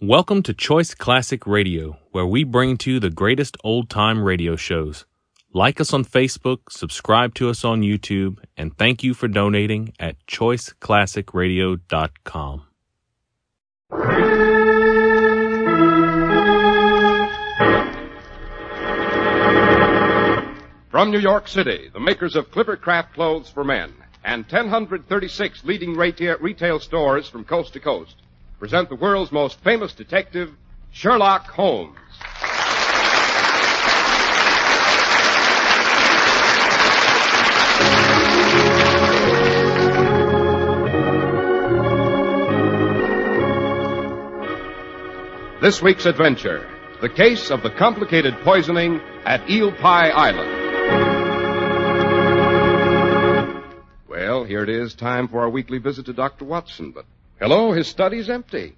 Welcome 0.00 0.44
to 0.44 0.54
Choice 0.54 0.94
Classic 0.94 1.44
Radio, 1.44 1.98
where 2.12 2.24
we 2.24 2.44
bring 2.44 2.76
to 2.78 2.92
you 2.92 3.00
the 3.00 3.10
greatest 3.10 3.56
old 3.64 3.90
time 3.90 4.22
radio 4.22 4.54
shows. 4.54 5.06
Like 5.52 5.80
us 5.80 5.92
on 5.92 6.04
Facebook, 6.04 6.70
subscribe 6.70 7.34
to 7.34 7.50
us 7.50 7.64
on 7.64 7.82
YouTube, 7.82 8.38
and 8.56 8.78
thank 8.78 9.02
you 9.02 9.12
for 9.12 9.26
donating 9.26 9.92
at 9.98 10.24
choiceclassicradio.com. 10.28 12.62
From 20.90 21.10
New 21.10 21.18
York 21.18 21.48
City, 21.48 21.90
the 21.92 21.98
makers 21.98 22.36
of 22.36 22.52
Clipper 22.52 22.76
Craft 22.76 23.14
Clothes 23.14 23.50
for 23.50 23.64
Men 23.64 23.92
and 24.22 24.44
1,036 24.48 25.64
leading 25.64 25.96
retail 25.96 26.36
retail 26.38 26.78
stores 26.78 27.28
from 27.28 27.44
coast 27.44 27.72
to 27.72 27.80
coast 27.80 28.14
present 28.58 28.88
the 28.88 28.96
world's 28.96 29.30
most 29.30 29.60
famous 29.60 29.92
detective, 29.92 30.52
Sherlock 30.90 31.46
Holmes. 31.46 31.96
This 45.60 45.82
week's 45.82 46.06
adventure 46.06 46.66
the 47.00 47.08
case 47.08 47.52
of 47.52 47.62
the 47.62 47.70
complicated 47.70 48.34
poisoning 48.42 49.00
at 49.24 49.48
Eel 49.48 49.70
Pie 49.70 50.10
Island. 50.10 50.50
Well, 54.08 54.42
here 54.42 54.64
it 54.64 54.68
is, 54.68 54.94
time 54.94 55.28
for 55.28 55.42
our 55.42 55.48
weekly 55.48 55.78
visit 55.78 56.06
to 56.06 56.12
Dr. 56.12 56.44
Watson, 56.44 56.90
but 56.90 57.04
hello, 57.40 57.72
his 57.72 57.88
study's 57.88 58.28
empty. 58.30 58.74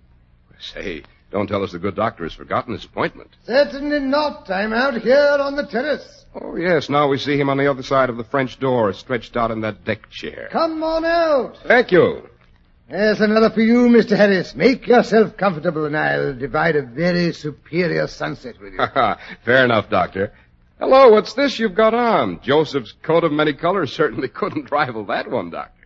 Say, 0.59 1.02
don't 1.30 1.46
tell 1.46 1.62
us 1.62 1.73
the 1.73 1.78
good 1.78 1.96
doctor 1.96 2.24
has 2.24 2.34
forgotten 2.34 2.74
his 2.74 2.84
appointment. 2.84 3.30
Certainly 3.45 4.00
not. 4.00 4.50
I'm 4.50 4.73
out 4.73 5.00
here 5.00 5.39
on 5.41 5.56
the 5.56 5.67
terrace. 5.67 6.27
Oh, 6.34 6.56
yes, 6.56 6.89
now 6.89 7.08
we 7.08 7.19
see 7.19 7.39
him 7.39 7.48
on 7.48 7.56
the 7.56 7.70
other 7.70 7.83
side 7.83 8.11
of 8.11 8.17
the 8.17 8.25
French 8.25 8.61
door, 8.61 8.92
stretched 8.92 9.36
out 9.36 9.50
in 9.50 9.62
that 9.62 9.84
deck 9.84 10.11
chair. 10.11 10.48
Come 10.52 10.83
on 10.83 11.05
out. 11.05 11.56
Thank 11.67 11.91
you. 11.92 12.28
There's 12.89 13.20
another 13.20 13.50
for 13.50 13.61
you, 13.61 13.89
Mr. 13.89 14.17
Harris. 14.17 14.55
Make 14.55 14.86
yourself 14.86 15.36
comfortable 15.36 15.86
and 15.86 15.97
I'll 15.97 16.34
divide 16.34 16.74
a 16.74 16.83
very 16.83 17.33
superior 17.33 18.08
sunset 18.08 18.61
with 18.61 18.74
you. 18.74 18.78
Fair 19.45 19.64
enough, 19.64 19.89
Doctor. 19.89 20.33
Hello, 20.80 21.11
what's 21.11 21.34
this 21.34 21.58
you've 21.58 21.74
got 21.74 21.95
on? 21.95 22.41
Joseph's 22.42 22.92
coat 23.02 23.22
of 23.22 23.33
many 23.33 23.52
colors 23.52 23.92
certainly 23.92 24.28
couldn't 24.41 24.70
rival 24.70 25.05
that 25.06 25.30
one, 25.30 25.50
Doctor. 25.50 25.80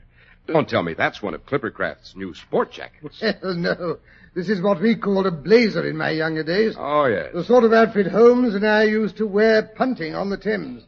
Don't 0.47 0.69
tell 0.69 0.83
me 0.83 0.95
that's 0.95 1.23
one 1.23 1.34
of 1.34 1.47
Clippercraft's 1.47 2.14
new 2.17 2.34
sport 2.34 2.70
jackets. 2.73 3.20
Hell 3.20 3.55
no. 3.55 3.98
This 4.34 4.48
is 4.48 4.61
what 4.61 4.81
we 4.81 4.97
called 4.97 5.27
a 5.27 5.31
blazer 5.31 5.89
in 5.89 5.97
my 5.97 6.11
younger 6.11 6.42
days. 6.42 6.75
Oh, 6.78 7.06
yes. 7.06 7.31
The 7.33 7.45
sort 7.45 7.64
of 7.64 7.73
outfit 7.73 8.09
Holmes 8.09 8.55
and 8.55 8.67
I 8.67 8.83
used 8.83 9.17
to 9.19 9.27
wear 9.27 9.62
punting 9.62 10.15
on 10.15 10.28
the 10.28 10.37
Thames. 10.37 10.84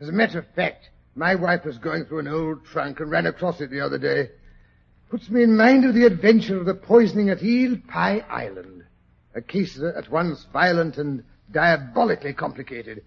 As 0.00 0.08
a 0.08 0.12
matter 0.12 0.38
of 0.38 0.46
fact, 0.54 0.90
my 1.14 1.34
wife 1.34 1.64
was 1.64 1.78
going 1.78 2.04
through 2.04 2.20
an 2.20 2.28
old 2.28 2.64
trunk 2.66 3.00
and 3.00 3.10
ran 3.10 3.26
across 3.26 3.60
it 3.60 3.70
the 3.70 3.80
other 3.80 3.98
day. 3.98 4.30
Puts 5.10 5.28
me 5.28 5.42
in 5.42 5.56
mind 5.56 5.84
of 5.84 5.94
the 5.94 6.04
adventure 6.04 6.58
of 6.58 6.66
the 6.66 6.74
poisoning 6.74 7.30
at 7.30 7.42
Eel 7.42 7.78
Pie 7.88 8.24
Island. 8.28 8.84
A 9.34 9.40
case 9.40 9.80
at 9.80 10.10
once 10.10 10.46
violent 10.52 10.98
and 10.98 11.24
diabolically 11.50 12.32
complicated. 12.32 13.02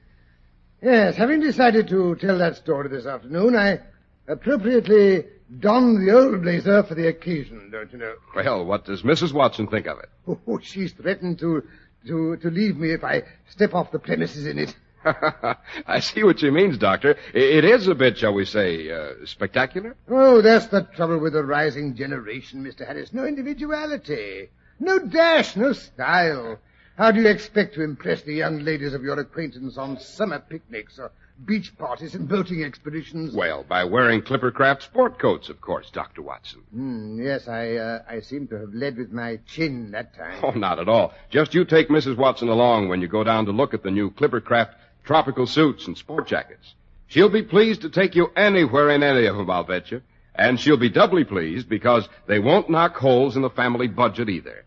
Yes, 0.82 1.16
having 1.16 1.40
decided 1.40 1.88
to 1.90 2.16
tell 2.16 2.40
that 2.40 2.58
story 2.58 2.90
this 2.90 3.06
afternoon, 3.06 3.56
I 3.56 3.80
appropriately 4.28 5.26
donned 5.60 6.08
the 6.08 6.12
old 6.14 6.42
blazer 6.42 6.84
for 6.84 6.96
the 6.96 7.08
occasion, 7.08 7.70
don't 7.72 7.92
you 7.92 8.00
know? 8.00 8.16
Well, 8.36 8.66
what 8.66 8.86
does 8.86 9.04
Mrs. 9.04 9.34
Watson 9.34 9.68
think 9.68 9.88
of 9.88 10.00
it? 10.00 10.10
Oh, 10.28 10.60
she's 10.60 10.94
threatened 10.94 11.40
to, 11.40 11.64
to, 12.08 12.38
to 12.38 12.50
leave 12.50 12.78
me 12.78 12.92
if 12.92 13.04
I 13.04 13.24
step 13.50 13.74
off 13.74 13.92
the 13.92 14.00
premises 14.00 14.48
in 14.48 14.60
it. 14.60 14.76
I 15.86 16.00
see 16.00 16.24
what 16.24 16.40
she 16.40 16.50
means, 16.50 16.78
Doctor. 16.78 17.18
It 17.34 17.66
is 17.66 17.88
a 17.88 17.96
bit, 17.96 18.18
shall 18.18 18.34
we 18.34 18.46
say, 18.46 18.90
uh, 18.90 19.26
spectacular? 19.26 19.96
Oh, 20.10 20.42
that's 20.42 20.68
the 20.68 20.84
trouble 20.96 21.20
with 21.20 21.34
the 21.34 21.44
rising 21.44 21.96
generation, 21.96 22.64
Mr. 22.64 22.88
Harris. 22.88 23.12
No 23.14 23.26
individuality. 23.26 24.50
No 24.80 25.00
dash, 25.00 25.56
no 25.56 25.74
style. 25.74 26.58
How 26.98 27.12
do 27.12 27.22
you 27.22 27.28
expect 27.28 27.74
to 27.76 27.84
impress 27.84 28.22
the 28.22 28.34
young 28.34 28.60
ladies 28.60 28.94
of 28.94 29.04
your 29.04 29.20
acquaintance 29.20 29.78
on 29.78 30.00
summer 30.00 30.40
picnics 30.40 31.00
or 31.00 31.12
beach 31.46 31.78
parties 31.78 32.16
and 32.16 32.28
boating 32.28 32.64
expeditions? 32.64 33.34
Well, 33.34 33.64
by 33.64 33.84
wearing 33.84 34.22
Clippercraft 34.22 34.82
sport 34.82 35.20
coats, 35.20 35.50
of 35.50 35.60
course, 35.62 35.90
Dr. 35.90 36.22
Watson. 36.22 36.62
Hmm, 36.72 37.22
yes, 37.22 37.48
I, 37.48 37.76
uh, 37.76 38.04
I 38.08 38.22
seem 38.22 38.48
to 38.48 38.60
have 38.60 38.74
led 38.74 38.98
with 38.98 39.12
my 39.12 39.40
chin 39.48 39.92
that 39.92 40.16
time. 40.16 40.40
Oh, 40.44 40.52
not 40.52 40.80
at 40.80 40.90
all. 40.90 41.14
Just 41.30 41.54
you 41.54 41.66
take 41.66 41.90
Mrs. 41.90 42.18
Watson 42.18 42.50
along 42.50 42.90
when 42.90 43.02
you 43.02 43.08
go 43.08 43.24
down 43.24 43.46
to 43.46 43.52
look 43.52 43.74
at 43.74 43.84
the 43.84 43.92
new 43.92 44.12
Clippercraft 44.12 44.74
tropical 45.04 45.46
suits 45.46 45.88
and 45.88 45.98
sport 45.98 46.28
jackets. 46.28 46.76
She'll 47.08 47.30
be 47.30 47.44
pleased 47.44 47.82
to 47.82 47.90
take 47.90 48.16
you 48.16 48.32
anywhere 48.36 48.90
in 48.90 49.04
any 49.04 49.26
of 49.26 49.36
them, 49.36 49.50
I'll 49.50 49.64
bet 49.64 49.92
you. 49.92 50.02
And 50.36 50.60
she'll 50.60 50.78
be 50.78 50.90
doubly 50.90 51.26
pleased 51.26 51.70
because 51.70 52.08
they 52.28 52.40
won't 52.40 52.70
knock 52.70 52.96
holes 52.96 53.36
in 53.36 53.42
the 53.42 53.50
family 53.50 53.88
budget 53.88 54.30
either. 54.30 54.66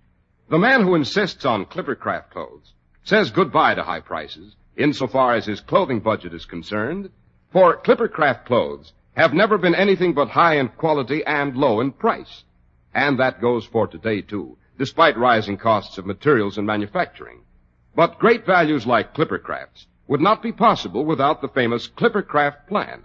The 0.48 0.58
man 0.58 0.82
who 0.82 0.94
insists 0.94 1.44
on 1.44 1.66
Clippercraft 1.66 2.30
clothes 2.30 2.72
says 3.02 3.30
goodbye 3.30 3.74
to 3.74 3.82
high 3.82 4.00
prices 4.00 4.54
insofar 4.76 5.34
as 5.34 5.46
his 5.46 5.60
clothing 5.60 6.00
budget 6.00 6.34
is 6.34 6.44
concerned, 6.44 7.10
for 7.50 7.76
Clippercraft 7.76 8.44
clothes 8.44 8.92
have 9.16 9.32
never 9.32 9.56
been 9.56 9.74
anything 9.74 10.12
but 10.12 10.28
high 10.28 10.56
in 10.56 10.68
quality 10.68 11.24
and 11.24 11.56
low 11.56 11.80
in 11.80 11.90
price. 11.92 12.44
And 12.94 13.18
that 13.18 13.40
goes 13.40 13.64
for 13.64 13.86
today 13.86 14.20
too, 14.20 14.58
despite 14.78 15.16
rising 15.16 15.56
costs 15.56 15.96
of 15.98 16.06
materials 16.06 16.58
and 16.58 16.66
manufacturing. 16.66 17.40
But 17.94 18.18
great 18.18 18.44
values 18.44 18.86
like 18.86 19.14
Clippercraft's 19.14 19.86
would 20.06 20.20
not 20.20 20.42
be 20.42 20.52
possible 20.52 21.04
without 21.04 21.40
the 21.40 21.48
famous 21.48 21.88
Clippercraft 21.88 22.66
plan. 22.68 23.02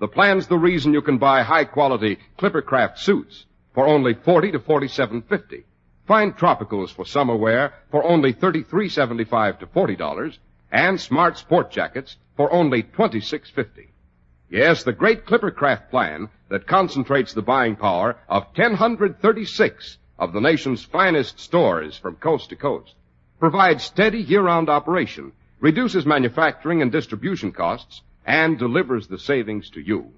The 0.00 0.08
plan's 0.08 0.48
the 0.48 0.58
reason 0.58 0.92
you 0.92 1.02
can 1.02 1.18
buy 1.18 1.42
high 1.42 1.64
quality 1.64 2.18
Clippercraft 2.36 2.98
suits 2.98 3.46
for 3.74 3.86
only 3.86 4.14
40 4.14 4.52
to 4.52 4.58
47.50. 4.58 5.64
Find 6.06 6.36
tropicals 6.36 6.90
for 6.90 7.06
summer 7.06 7.36
wear 7.36 7.74
for 7.90 8.04
only 8.04 8.34
33.75 8.34 9.60
to 9.60 9.66
$40 9.66 10.38
and 10.74 11.00
smart 11.00 11.38
sport 11.38 11.70
jackets 11.70 12.16
for 12.36 12.52
only 12.52 12.82
26.50. 12.82 13.86
Yes, 14.50 14.82
the 14.82 14.92
great 14.92 15.24
Clippercraft 15.24 15.88
plan 15.88 16.28
that 16.48 16.66
concentrates 16.66 17.32
the 17.32 17.42
buying 17.42 17.76
power 17.76 18.16
of 18.28 18.48
1,036 18.56 19.98
of 20.18 20.32
the 20.32 20.40
nation's 20.40 20.84
finest 20.84 21.38
stores 21.38 21.96
from 21.96 22.16
coast 22.16 22.50
to 22.50 22.56
coast 22.56 22.94
provides 23.38 23.84
steady 23.84 24.18
year-round 24.18 24.68
operation, 24.68 25.32
reduces 25.60 26.06
manufacturing 26.06 26.82
and 26.82 26.90
distribution 26.90 27.52
costs, 27.52 28.02
and 28.26 28.58
delivers 28.58 29.06
the 29.06 29.18
savings 29.18 29.70
to 29.70 29.80
you. 29.80 30.12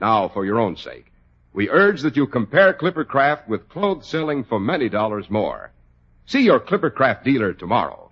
Now, 0.00 0.28
for 0.28 0.44
your 0.44 0.58
own 0.58 0.76
sake, 0.76 1.12
we 1.52 1.70
urge 1.70 2.02
that 2.02 2.16
you 2.16 2.26
compare 2.26 2.72
Clippercraft 2.72 3.46
with 3.46 3.68
clothes 3.68 4.08
selling 4.08 4.42
for 4.42 4.58
many 4.58 4.88
dollars 4.88 5.30
more. 5.30 5.70
See 6.26 6.42
your 6.42 6.58
Clippercraft 6.58 7.22
dealer 7.22 7.52
tomorrow. 7.52 8.03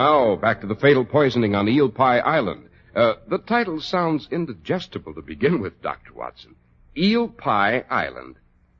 Now, 0.00 0.34
back 0.34 0.62
to 0.62 0.66
the 0.66 0.74
fatal 0.76 1.04
poisoning 1.04 1.54
on 1.54 1.68
Eel 1.68 1.90
Pie 1.90 2.20
Island. 2.20 2.70
Uh, 2.96 3.16
the 3.28 3.36
title 3.36 3.82
sounds 3.82 4.28
indigestible 4.30 5.12
to 5.12 5.20
begin 5.20 5.60
with, 5.60 5.82
Dr. 5.82 6.14
Watson. 6.14 6.54
Eel 6.96 7.28
Pie 7.28 7.84
Island. 7.90 8.36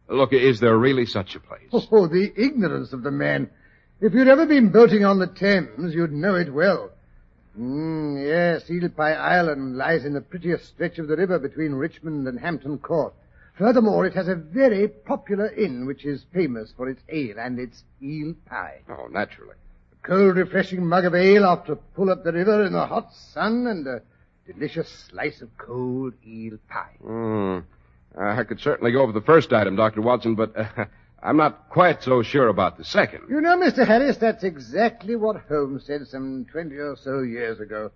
Look, 0.09 0.33
is 0.33 0.61
there 0.61 0.79
really 0.79 1.05
such 1.05 1.35
a 1.35 1.41
place? 1.41 1.69
Oh, 1.73 2.07
the 2.07 2.33
ignorance 2.37 2.95
of 2.95 3.03
the 3.03 3.11
man. 3.11 3.51
If 4.01 4.15
you'd 4.15 4.29
ever 4.29 4.47
been 4.47 4.71
boating 4.71 5.05
on 5.05 5.19
the 5.19 5.27
Thames, 5.27 5.95
you'd 5.95 6.11
know 6.11 6.37
it 6.37 6.51
well. 6.51 6.91
Mm, 7.59 8.27
yes, 8.27 8.71
Eel 8.71 8.89
Pie 8.89 9.13
Island 9.13 9.77
lies 9.77 10.07
in 10.07 10.15
the 10.15 10.23
prettiest 10.23 10.69
stretch 10.69 10.99
of 10.99 11.07
the 11.07 11.17
river 11.17 11.39
between 11.39 11.73
Richmond 11.75 12.27
and 12.29 12.41
Hampton 12.41 12.79
Court. 12.79 13.13
Furthermore, 13.59 14.07
it 14.07 14.15
has 14.15 14.29
a 14.29 14.37
very 14.37 14.89
popular 14.89 15.49
inn 15.49 15.85
which 15.85 16.07
is 16.07 16.25
famous 16.33 16.73
for 16.75 16.89
its 16.89 17.03
ale 17.11 17.39
and 17.39 17.59
its 17.59 17.85
eel 18.03 18.33
pie. 18.47 18.81
Oh, 18.89 19.09
naturally. 19.09 19.57
Cold, 20.03 20.37
refreshing 20.37 20.87
mug 20.87 21.05
of 21.05 21.15
ale 21.15 21.45
after 21.45 21.73
a 21.73 21.77
pull 21.77 22.11
up 22.11 22.25
the 22.25 22.33
river 22.33 22.65
in 22.65 22.73
the 22.73 22.87
hot 22.87 23.13
sun 23.13 23.67
and 23.67 23.87
a 23.87 24.03
delicious 24.47 24.89
slice 24.89 25.43
of 25.43 25.57
cold 25.59 26.15
eel 26.27 26.59
pie. 26.69 26.97
Hmm. 27.03 27.59
I 28.19 28.43
could 28.45 28.61
certainly 28.61 28.93
go 28.93 29.03
over 29.03 29.13
the 29.13 29.21
first 29.21 29.53
item, 29.53 29.77
Dr. 29.77 30.01
Watson, 30.01 30.35
but 30.35 30.57
uh, 30.57 30.87
I'm 31.23 31.37
not 31.37 31.69
quite 31.69 32.03
so 32.03 32.23
sure 32.23 32.49
about 32.49 32.79
the 32.79 32.85
second. 32.85 33.25
You 33.29 33.41
know, 33.41 33.57
Mr. 33.59 33.87
Harris, 33.87 34.17
that's 34.17 34.43
exactly 34.43 35.17
what 35.17 35.37
Holmes 35.49 35.85
said 35.85 36.07
some 36.07 36.47
twenty 36.51 36.77
or 36.77 36.97
so 36.97 37.21
years 37.21 37.61
ago. 37.61 37.91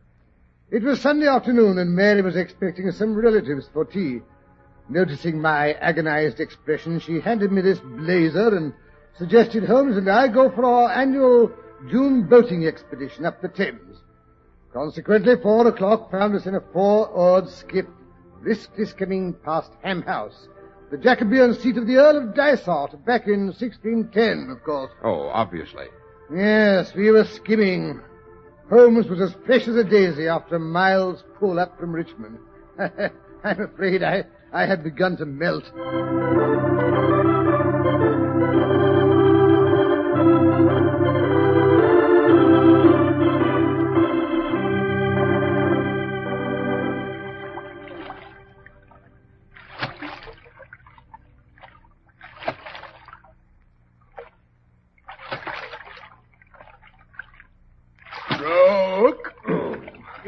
It 0.71 0.83
was 0.83 1.01
Sunday 1.01 1.27
afternoon 1.27 1.79
and 1.79 1.95
Mary 1.95 2.23
was 2.23 2.37
expecting 2.37 2.91
some 2.91 3.15
relatives 3.15 3.69
for 3.73 3.85
tea. 3.85 4.21
Noticing 4.89 5.41
my 5.41 5.73
agonized 5.75 6.41
expression, 6.41 7.01
she 7.01 7.21
handed 7.21 7.51
me 7.51 7.62
this 7.62 7.79
blazer 7.79 8.55
and 8.55 8.75
suggested 9.17 9.65
Holmes 9.65 9.97
and 9.97 10.09
I 10.11 10.29
go 10.29 10.51
for 10.51 10.65
our 10.65 10.91
annual 10.91 11.51
June 11.89 12.23
boating 12.29 12.67
expedition 12.67 13.27
up 13.27 13.41
the 13.41 13.49
Thames. 13.49 13.99
Consequently, 14.73 15.37
four 15.43 15.67
o'clock 15.69 16.11
found 16.11 16.35
us 16.35 16.47
in 16.47 16.55
a 16.55 16.61
four-oared 16.73 17.49
skiff 17.49 17.87
briskly 18.43 18.85
skimming 18.85 19.33
past 19.45 19.71
Ham 19.83 20.03
House, 20.03 20.49
the 20.91 20.99
Jacobean 20.99 21.55
seat 21.55 21.77
of 21.77 21.87
the 21.87 21.97
Earl 21.97 22.17
of 22.17 22.35
Dysart, 22.35 23.05
back 23.05 23.27
in 23.27 23.47
1610, 23.47 24.51
of 24.51 24.63
course. 24.63 24.91
Oh, 25.03 25.29
obviously. 25.29 25.87
Yes, 26.35 26.95
we 26.95 27.11
were 27.11 27.25
skimming. 27.25 28.01
Holmes 28.69 29.09
was 29.09 29.21
as 29.21 29.35
fresh 29.47 29.69
as 29.69 29.77
a 29.77 29.85
daisy 29.85 30.29
after 30.29 30.57
a 30.57 30.61
mile's 30.61 31.23
pull 31.39 31.59
up 31.59 31.79
from 31.79 31.93
Richmond. 31.93 32.39
I'm 32.79 33.61
afraid 33.61 34.03
I, 34.03 34.25
I 34.53 34.67
had 34.67 34.83
begun 34.83 35.17
to 35.19 35.27
melt. 35.27 35.65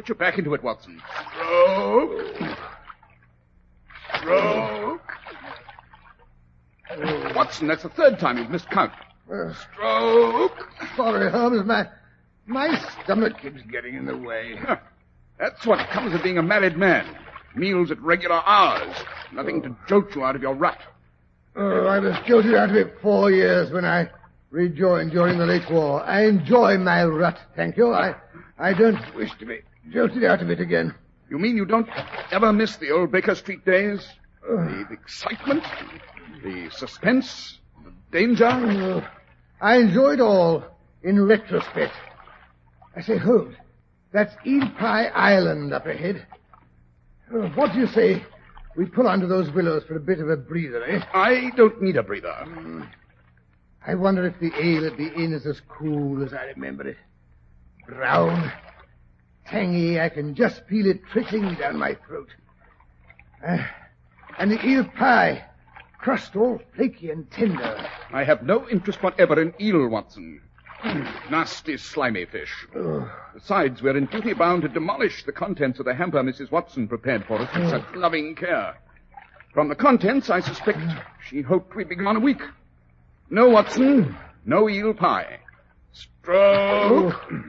Get 0.06 0.10
your 0.10 0.18
back 0.18 0.38
into 0.38 0.54
it, 0.54 0.62
Watson. 0.62 1.02
Stroke. 1.32 2.36
Stroke. 4.18 5.12
Watson, 7.34 7.66
that's 7.66 7.82
the 7.82 7.88
third 7.88 8.20
time 8.20 8.38
you've 8.38 8.48
missed 8.48 8.70
count. 8.70 8.92
Uh, 9.28 9.52
Stroke. 9.72 10.64
sorry, 10.94 11.28
Holmes, 11.28 11.66
my, 11.66 11.88
my 12.46 12.80
stomach 13.02 13.42
keeps 13.42 13.62
getting 13.62 13.96
in 13.96 14.06
the 14.06 14.16
way. 14.16 14.54
Huh. 14.54 14.76
That's 15.40 15.66
what 15.66 15.84
comes 15.90 16.14
of 16.14 16.22
being 16.22 16.38
a 16.38 16.42
married 16.42 16.76
man. 16.76 17.04
Meals 17.56 17.90
at 17.90 18.00
regular 18.00 18.40
hours. 18.46 18.94
Nothing 19.32 19.60
to 19.62 19.76
jolt 19.88 20.14
you 20.14 20.24
out 20.24 20.36
of 20.36 20.42
your 20.42 20.54
rut. 20.54 20.78
Oh, 21.56 21.86
I 21.86 21.98
was 21.98 22.14
jolted 22.28 22.54
out 22.54 22.70
of 22.70 22.76
it 22.76 22.94
four 23.02 23.32
years 23.32 23.72
when 23.72 23.84
I 23.84 24.08
rejoined 24.50 25.10
during 25.10 25.36
the 25.36 25.46
late 25.46 25.68
war. 25.68 26.04
I 26.04 26.26
enjoy 26.26 26.78
my 26.78 27.04
rut, 27.04 27.40
thank 27.56 27.76
you. 27.76 27.92
I, 27.92 28.14
I 28.56 28.72
don't 28.72 29.02
wish 29.16 29.36
to 29.40 29.46
be 29.46 29.62
jolted 29.92 30.24
out 30.24 30.42
of 30.42 30.50
it 30.50 30.60
again. 30.60 30.94
You 31.28 31.38
mean 31.38 31.56
you 31.56 31.64
don't 31.64 31.88
ever 32.30 32.52
miss 32.52 32.76
the 32.76 32.90
old 32.90 33.10
Baker 33.10 33.34
Street 33.34 33.64
days? 33.64 34.06
The, 34.42 34.86
the 34.88 34.94
excitement, 34.94 35.64
the 36.42 36.70
suspense, 36.70 37.58
the 37.84 37.92
danger? 38.12 38.48
Oh, 38.48 39.06
I 39.60 39.76
enjoy 39.78 40.14
it 40.14 40.20
all 40.20 40.64
in 41.02 41.24
retrospect. 41.24 41.92
I 42.94 43.00
say, 43.00 43.18
Holmes, 43.18 43.56
that's 44.12 44.34
Eel 44.46 44.70
Pie 44.78 45.06
Island 45.06 45.72
up 45.72 45.86
ahead. 45.86 46.26
What 47.30 47.72
do 47.72 47.80
you 47.80 47.86
say? 47.88 48.24
We 48.76 48.86
pull 48.86 49.08
under 49.08 49.26
those 49.26 49.50
willows 49.50 49.84
for 49.84 49.96
a 49.96 50.00
bit 50.00 50.20
of 50.20 50.28
a 50.28 50.36
breather, 50.36 50.84
eh? 50.84 51.00
I 51.12 51.50
don't 51.56 51.80
need 51.82 51.96
a 51.96 52.02
breather. 52.02 52.46
I 53.86 53.94
wonder 53.94 54.26
if 54.26 54.38
the 54.38 54.52
ale 54.58 54.86
at 54.86 54.96
the 54.96 55.12
inn 55.14 55.32
is 55.32 55.46
as 55.46 55.60
cool 55.68 56.22
as 56.24 56.32
I 56.32 56.44
remember 56.44 56.86
it. 56.86 56.96
Brown, 57.86 58.52
tangy, 59.46 60.00
I 60.00 60.08
can 60.08 60.34
just 60.34 60.66
feel 60.66 60.86
it 60.86 61.00
trickling 61.12 61.54
down 61.54 61.78
my 61.78 61.96
throat. 62.06 62.28
Uh, 63.46 63.58
and 64.38 64.50
the 64.50 64.66
eel 64.66 64.84
pie, 64.84 65.44
crust 65.98 66.36
all 66.36 66.60
flaky 66.74 67.10
and 67.10 67.30
tender. 67.30 67.88
I 68.12 68.24
have 68.24 68.42
no 68.42 68.68
interest 68.68 69.02
whatever 69.02 69.40
in 69.40 69.54
eel, 69.60 69.88
Watson. 69.88 70.40
Hmm. 70.80 71.30
Nasty, 71.30 71.76
slimy 71.78 72.26
fish. 72.26 72.52
Oh, 72.74 73.10
Besides, 73.34 73.82
we're 73.82 73.96
in 73.96 74.06
duty 74.06 74.34
bound 74.34 74.62
to 74.62 74.68
demolish 74.68 75.24
the 75.24 75.32
contents 75.32 75.78
of 75.78 75.86
the 75.86 75.94
hamper 75.94 76.22
Mrs. 76.22 76.50
Watson 76.50 76.86
prepared 76.86 77.24
for 77.24 77.38
us 77.38 77.54
with 77.54 77.70
such 77.70 77.82
hmm. 77.82 77.98
loving 77.98 78.34
care. 78.34 78.76
From 79.54 79.68
the 79.68 79.74
contents, 79.74 80.28
I 80.28 80.40
suspect 80.40 80.78
hmm. 80.78 80.98
she 81.28 81.42
hoped 81.42 81.74
we'd 81.74 81.88
be 81.88 81.96
gone 81.96 82.16
a 82.16 82.20
week. 82.20 82.42
No, 83.30 83.48
Watson. 83.48 84.16
No 84.44 84.68
eel 84.68 84.94
pie. 84.94 85.40
Oh. 86.28 87.10
Stroke. 87.12 87.44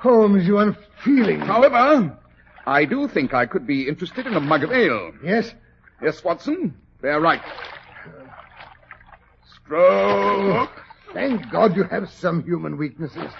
Holmes, 0.00 0.46
you 0.46 0.56
unfeeling. 0.58 1.40
However, 1.40 2.18
I 2.66 2.86
do 2.86 3.06
think 3.06 3.34
I 3.34 3.44
could 3.44 3.66
be 3.66 3.86
interested 3.86 4.26
in 4.26 4.34
a 4.34 4.40
mug 4.40 4.64
of 4.64 4.72
ale. 4.72 5.12
Yes? 5.22 5.52
Yes, 6.02 6.24
Watson? 6.24 6.74
They're 7.02 7.20
right. 7.20 7.42
Stroke. 9.62 10.70
Thank 11.12 11.50
God 11.50 11.76
you 11.76 11.84
have 11.84 12.08
some 12.10 12.42
human 12.44 12.78
weaknesses. 12.78 13.30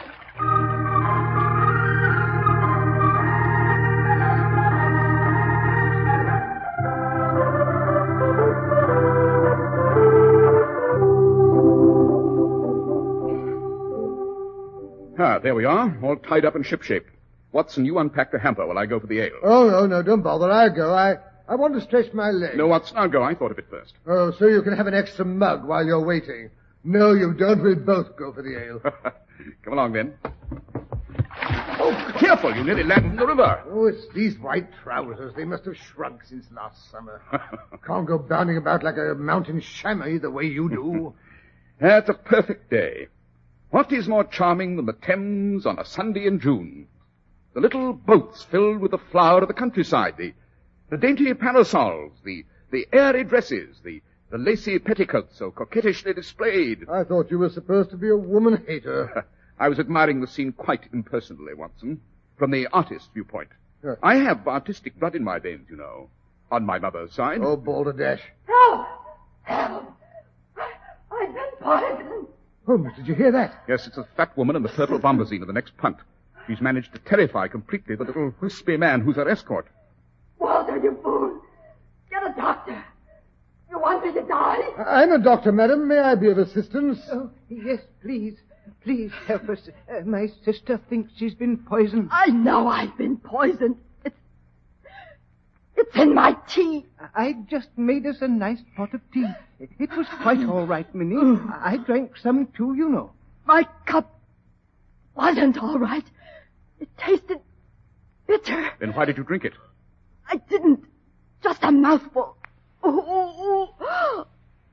Uh, 15.41 15.43
there 15.43 15.55
we 15.55 15.65
are, 15.65 15.99
all 16.03 16.17
tied 16.17 16.45
up 16.45 16.55
and 16.55 16.67
shipshape. 16.67 17.07
Watson, 17.53 17.87
you 17.87 17.99
unpack 17.99 18.31
the 18.31 18.39
hamper 18.39 18.67
while 18.67 18.77
I 18.77 18.85
go 18.85 19.01
for 19.01 19.07
the 19.07 19.21
ale. 19.21 19.39
Oh, 19.43 19.71
no, 19.71 19.87
no, 19.87 20.03
don't 20.03 20.21
bother. 20.21 20.51
I'll 20.51 20.69
go. 20.69 20.95
I, 20.95 21.17
I 21.49 21.55
want 21.55 21.73
to 21.75 21.81
stretch 21.81 22.13
my 22.13 22.31
legs. 22.31 22.59
No, 22.59 22.67
Watson, 22.67 22.99
I'll 22.99 23.09
go. 23.09 23.23
I 23.23 23.35
thought 23.35 23.51
of 23.51 23.59
it 23.59 23.65
first. 23.71 23.95
Oh, 24.07 24.33
so 24.33 24.47
you 24.47 24.61
can 24.61 24.77
have 24.77 24.87
an 24.87 24.93
extra 24.93 25.25
mug 25.25 25.67
while 25.67 25.83
you're 25.85 26.05
waiting. 26.05 26.51
No, 26.85 27.15
you 27.15 27.33
don't. 27.33 27.63
We'll 27.63 27.77
both 27.77 28.17
go 28.17 28.35
for 28.35 28.43
the 28.43 28.63
ale. 28.63 28.81
Come 29.65 29.73
along, 29.73 29.95
then. 29.95 30.13
Oh, 31.79 32.15
careful, 32.19 32.55
you 32.55 32.63
nearly 32.63 32.85
landed 32.85 33.13
in 33.13 33.17
the 33.17 33.27
river. 33.27 33.65
Oh, 33.71 33.87
it's 33.87 34.07
these 34.15 34.39
white 34.39 34.69
trousers. 34.83 35.33
They 35.35 35.45
must 35.45 35.65
have 35.65 35.77
shrunk 35.77 36.23
since 36.25 36.45
last 36.55 36.91
summer. 36.91 37.23
Can't 37.87 38.07
go 38.07 38.19
bounding 38.19 38.59
about 38.59 38.83
like 38.83 38.99
a 38.99 39.15
mountain 39.15 39.63
chamois 39.63 40.19
the 40.19 40.31
way 40.31 40.45
you 40.45 40.69
do. 40.69 41.15
That's 41.81 42.11
a 42.11 42.15
perfect 42.15 42.71
day. 42.71 43.09
What 43.71 43.93
is 43.93 44.09
more 44.09 44.25
charming 44.25 44.77
than 44.77 44.87
the 44.87 44.93
Thames 44.93 45.65
on 45.65 45.79
a 45.79 45.85
Sunday 45.85 46.27
in 46.27 46.41
June? 46.41 46.89
The 47.55 47.61
little 47.61 47.93
boats 47.93 48.43
filled 48.43 48.81
with 48.81 48.91
the 48.91 48.99
flower 48.99 49.43
of 49.43 49.49
the 49.49 49.55
countryside, 49.55 50.15
the, 50.17 50.33
the 50.91 50.97
dainty 50.97 51.33
parasols, 51.35 52.13
the, 52.25 52.45
the 52.73 52.87
airy 52.93 53.23
dresses, 53.23 53.81
the, 53.85 54.03
the 54.31 54.39
lacy 54.39 54.79
petticoats 54.81 55.39
so 55.39 55.53
coquettishly 55.53 56.13
displayed. 56.15 56.89
I 56.89 57.05
thought 57.05 57.31
you 57.31 57.39
were 57.39 57.49
supposed 57.49 57.91
to 57.91 57.97
be 57.97 58.09
a 58.09 58.17
woman 58.17 58.65
hater. 58.67 59.27
I 59.59 59.69
was 59.69 59.79
admiring 59.79 60.21
the 60.21 60.27
scene 60.27 60.53
quite 60.53 60.89
impersonally, 60.93 61.55
Watson, 61.55 62.01
from 62.39 62.51
the 62.51 62.67
artist's 62.73 63.09
viewpoint. 63.15 63.51
Yes. 63.85 63.99
I 64.03 64.17
have 64.17 64.49
artistic 64.49 64.99
blood 64.99 65.15
in 65.15 65.23
my 65.23 65.39
veins, 65.39 65.69
you 65.71 65.77
know, 65.77 66.11
on 66.51 66.67
my 66.67 66.81
mother's 66.81 67.13
side. 67.13 67.41
Oh, 67.43 67.57
balderdash. 67.57 68.23
Help! 68.47 68.87
Help! 69.43 69.93
I, 70.57 70.71
I've 71.12 71.35
been 71.35 71.50
poisoned. 71.61 72.27
Holmes, 72.71 72.93
did 72.95 73.09
you 73.09 73.17
hear 73.17 73.33
that? 73.33 73.65
Yes, 73.67 73.89
it's 73.89 73.99
a 73.99 74.07
fat 74.17 74.37
woman 74.37 74.55
in 74.55 74.62
the 74.62 74.69
purple 74.69 75.00
bombazine 75.00 75.41
of 75.41 75.49
the 75.49 75.53
next 75.53 75.77
punt. 75.77 75.97
She's 76.47 76.61
managed 76.61 76.93
to 76.93 77.00
terrify 77.00 77.49
completely 77.49 77.97
the 77.97 78.05
little 78.05 78.33
wispy 78.41 78.77
man 78.77 79.00
who's 79.00 79.17
her 79.17 79.29
escort. 79.29 79.67
Walter, 80.39 80.77
you 80.77 80.97
fool! 81.03 81.41
Get 82.09 82.23
a 82.23 82.33
doctor. 82.37 82.81
You 83.69 83.81
want 83.81 84.07
me 84.07 84.12
to 84.12 84.25
die? 84.25 84.59
I'm 84.87 85.11
a 85.11 85.19
doctor, 85.19 85.50
madam. 85.50 85.89
May 85.89 85.99
I 85.99 86.15
be 86.15 86.31
of 86.31 86.39
assistance? 86.39 87.00
Oh, 87.11 87.29
yes, 87.49 87.81
please. 88.03 88.37
Please 88.85 89.11
help 89.27 89.49
us. 89.49 89.69
Uh, 89.93 90.03
my 90.05 90.29
sister 90.45 90.81
thinks 90.89 91.11
she's 91.17 91.35
been 91.35 91.57
poisoned. 91.57 92.09
I 92.12 92.27
know 92.27 92.69
I've 92.69 92.97
been 92.97 93.17
poisoned. 93.17 93.79
It's. 95.81 95.97
It's 95.97 96.03
in 96.03 96.15
my 96.15 96.37
tea. 96.47 96.87
I 97.15 97.35
just 97.49 97.69
made 97.77 98.07
us 98.07 98.17
a 98.21 98.29
nice 98.29 98.61
pot 98.77 98.93
of 98.93 99.01
tea. 99.13 99.27
It 99.59 99.91
was 99.97 100.07
quite 100.23 100.45
all 100.47 100.67
right, 100.67 100.93
Minnie. 100.95 101.17
I 101.51 101.79
drank 101.79 102.17
some 102.19 102.47
too, 102.57 102.75
you 102.75 102.89
know. 102.89 103.13
My 103.47 103.67
cup 103.87 104.21
wasn't 105.15 105.59
all 105.59 105.79
right. 105.79 106.05
It 106.79 106.89
tasted 106.99 107.41
bitter. 108.27 108.71
Then 108.79 108.93
why 108.93 109.07
did 109.07 109.17
you 109.17 109.25
drink 109.25 109.45
it? 109.45 109.55
I 110.29 110.37
didn't. 110.37 110.85
Just 111.43 111.63
a 111.63 111.73
mouthful. 111.73 112.37
Oh, 112.83 113.05
oh, 113.07 113.75
oh. 113.81 114.27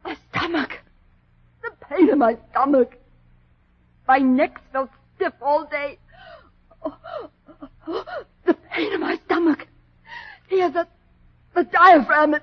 My 0.04 0.18
stomach. 0.30 0.80
The 1.64 1.72
pain 1.90 2.10
in 2.10 2.20
my 2.20 2.38
stomach. 2.52 2.98
My 4.08 4.18
neck 4.20 4.60
felt 4.72 4.90
stiff 5.16 5.34
all 5.42 5.66
day. 5.66 6.00
Oh, 6.84 6.98
oh, 7.06 7.30
oh, 7.62 7.70
oh. 7.88 8.24
the 8.46 8.54
pain 8.54 8.94
in 8.94 9.02
my 9.02 9.18
stomach. 9.26 9.68
Here, 10.50 10.70
the, 10.70 10.88
the 11.58 11.64
diaphragm 11.64 12.36
is 12.36 12.42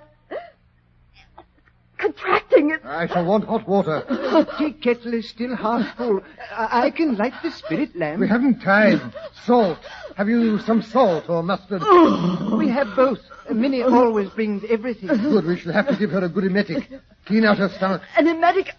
contracting. 1.98 2.70
It. 2.72 2.84
I 2.84 3.06
shall 3.06 3.24
want 3.24 3.44
hot 3.44 3.66
water. 3.68 4.04
The 4.08 4.48
tea 4.58 4.72
kettle 4.72 5.14
is 5.14 5.28
still 5.28 5.54
half 5.54 5.96
full. 5.96 6.20
I, 6.50 6.86
I 6.86 6.90
can 6.90 7.16
light 7.16 7.34
the 7.42 7.52
spirit 7.52 7.94
lamp. 7.96 8.20
We 8.20 8.28
haven't 8.28 8.60
time. 8.60 9.12
Salt. 9.44 9.78
Have 10.16 10.28
you 10.28 10.58
some 10.58 10.82
salt 10.82 11.30
or 11.30 11.42
mustard? 11.42 11.82
We 12.58 12.68
have 12.68 12.96
both. 12.96 13.20
Minnie 13.50 13.82
always 13.82 14.30
brings 14.30 14.64
everything. 14.68 15.08
Good. 15.08 15.44
We 15.44 15.58
shall 15.58 15.72
have 15.72 15.88
to 15.88 15.96
give 15.96 16.10
her 16.10 16.24
a 16.24 16.28
good 16.28 16.44
emetic. 16.44 16.90
Clean 17.26 17.44
out 17.44 17.58
her 17.58 17.68
stomach. 17.68 18.02
An 18.16 18.26
emetic. 18.26 18.72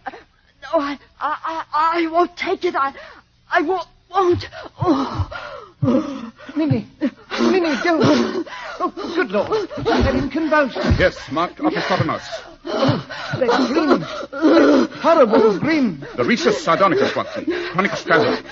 No, 0.63 0.79
I, 0.79 0.97
I, 1.19 1.63
I, 1.73 2.03
I 2.03 2.07
won't 2.11 2.35
take 2.35 2.65
it. 2.65 2.75
I, 2.75 2.93
I 3.49 3.61
won't. 3.61 3.87
Won't. 4.15 4.49
Oh. 4.81 6.31
Minnie, 6.55 6.87
Minnie, 7.39 7.75
don't. 7.83 8.47
Oh, 8.79 8.93
good 9.13 9.29
Lord. 9.29 9.69
I 9.85 10.01
had 10.01 10.15
him 10.15 10.29
convulsed. 10.29 10.77
Yes, 10.97 11.31
marked 11.31 11.57
opisthotonos. 11.57 12.23
That 12.63 13.67
grin. 13.67 13.99
That 13.99 14.89
horrible 15.01 15.59
green. 15.59 15.99
The 15.99 16.23
risus 16.23 16.53
sardonicus, 16.53 17.13
Watson. 17.13 17.45
Chronic 17.71 17.91
spasm. 17.97 18.45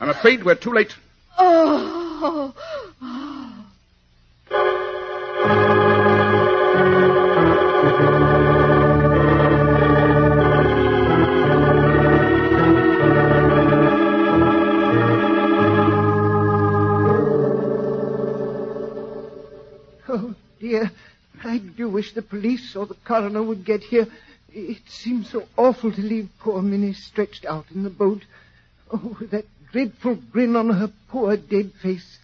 I'm 0.00 0.08
afraid 0.08 0.42
we're 0.42 0.54
too 0.54 0.72
late. 0.72 0.94
Oh. 1.38 2.54
Oh, 3.02 3.33
wish 22.04 22.12
the 22.12 22.22
police 22.22 22.76
or 22.76 22.86
the 22.86 22.96
coroner 23.04 23.42
would 23.42 23.64
get 23.64 23.82
here. 23.82 24.06
It 24.52 24.82
seems 24.88 25.30
so 25.30 25.46
awful 25.56 25.90
to 25.90 26.00
leave 26.00 26.28
poor 26.38 26.60
Minnie 26.60 26.92
stretched 26.92 27.46
out 27.46 27.64
in 27.74 27.82
the 27.82 27.90
boat. 27.90 28.22
Oh, 28.92 29.16
with 29.18 29.30
that 29.30 29.46
dreadful 29.72 30.16
grin 30.16 30.54
on 30.54 30.68
her 30.68 30.92
poor 31.08 31.36
dead 31.36 31.72
face. 31.82 32.18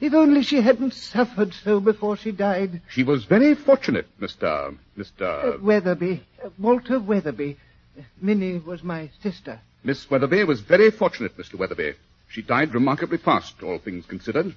If 0.00 0.14
only 0.14 0.42
she 0.42 0.60
hadn't 0.60 0.92
suffered 0.94 1.54
so 1.54 1.80
before 1.80 2.16
she 2.16 2.32
died. 2.32 2.82
She 2.90 3.02
was 3.02 3.24
very 3.24 3.54
fortunate, 3.54 4.06
Mr. 4.20 4.44
Uh, 4.44 4.70
Mr. 4.96 5.60
Weatherby. 5.60 6.22
Uh, 6.44 6.50
Walter 6.58 7.00
Weatherby. 7.00 7.56
Uh, 7.98 8.02
Minnie 8.20 8.58
was 8.58 8.82
my 8.82 9.10
sister. 9.22 9.60
Miss 9.82 10.10
Weatherby 10.10 10.44
was 10.44 10.60
very 10.60 10.90
fortunate, 10.90 11.36
Mr. 11.36 11.54
Weatherby. 11.54 11.94
She 12.28 12.42
died 12.42 12.74
remarkably 12.74 13.18
fast, 13.18 13.62
all 13.62 13.78
things 13.78 14.06
considered. 14.06 14.54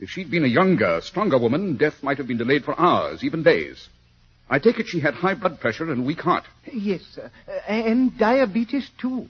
If 0.00 0.10
she'd 0.10 0.30
been 0.30 0.44
a 0.44 0.48
younger, 0.48 1.00
stronger 1.02 1.38
woman, 1.38 1.76
death 1.76 2.02
might 2.02 2.18
have 2.18 2.26
been 2.26 2.36
delayed 2.36 2.64
for 2.64 2.78
hours, 2.78 3.22
even 3.24 3.42
days. 3.42 3.88
I 4.50 4.58
take 4.58 4.78
it 4.78 4.88
she 4.88 5.00
had 5.00 5.14
high 5.14 5.34
blood 5.34 5.60
pressure 5.60 5.90
and 5.90 6.04
weak 6.04 6.20
heart. 6.20 6.44
Yes, 6.70 7.00
sir. 7.14 7.30
And 7.66 8.16
diabetes, 8.18 8.90
too. 8.98 9.28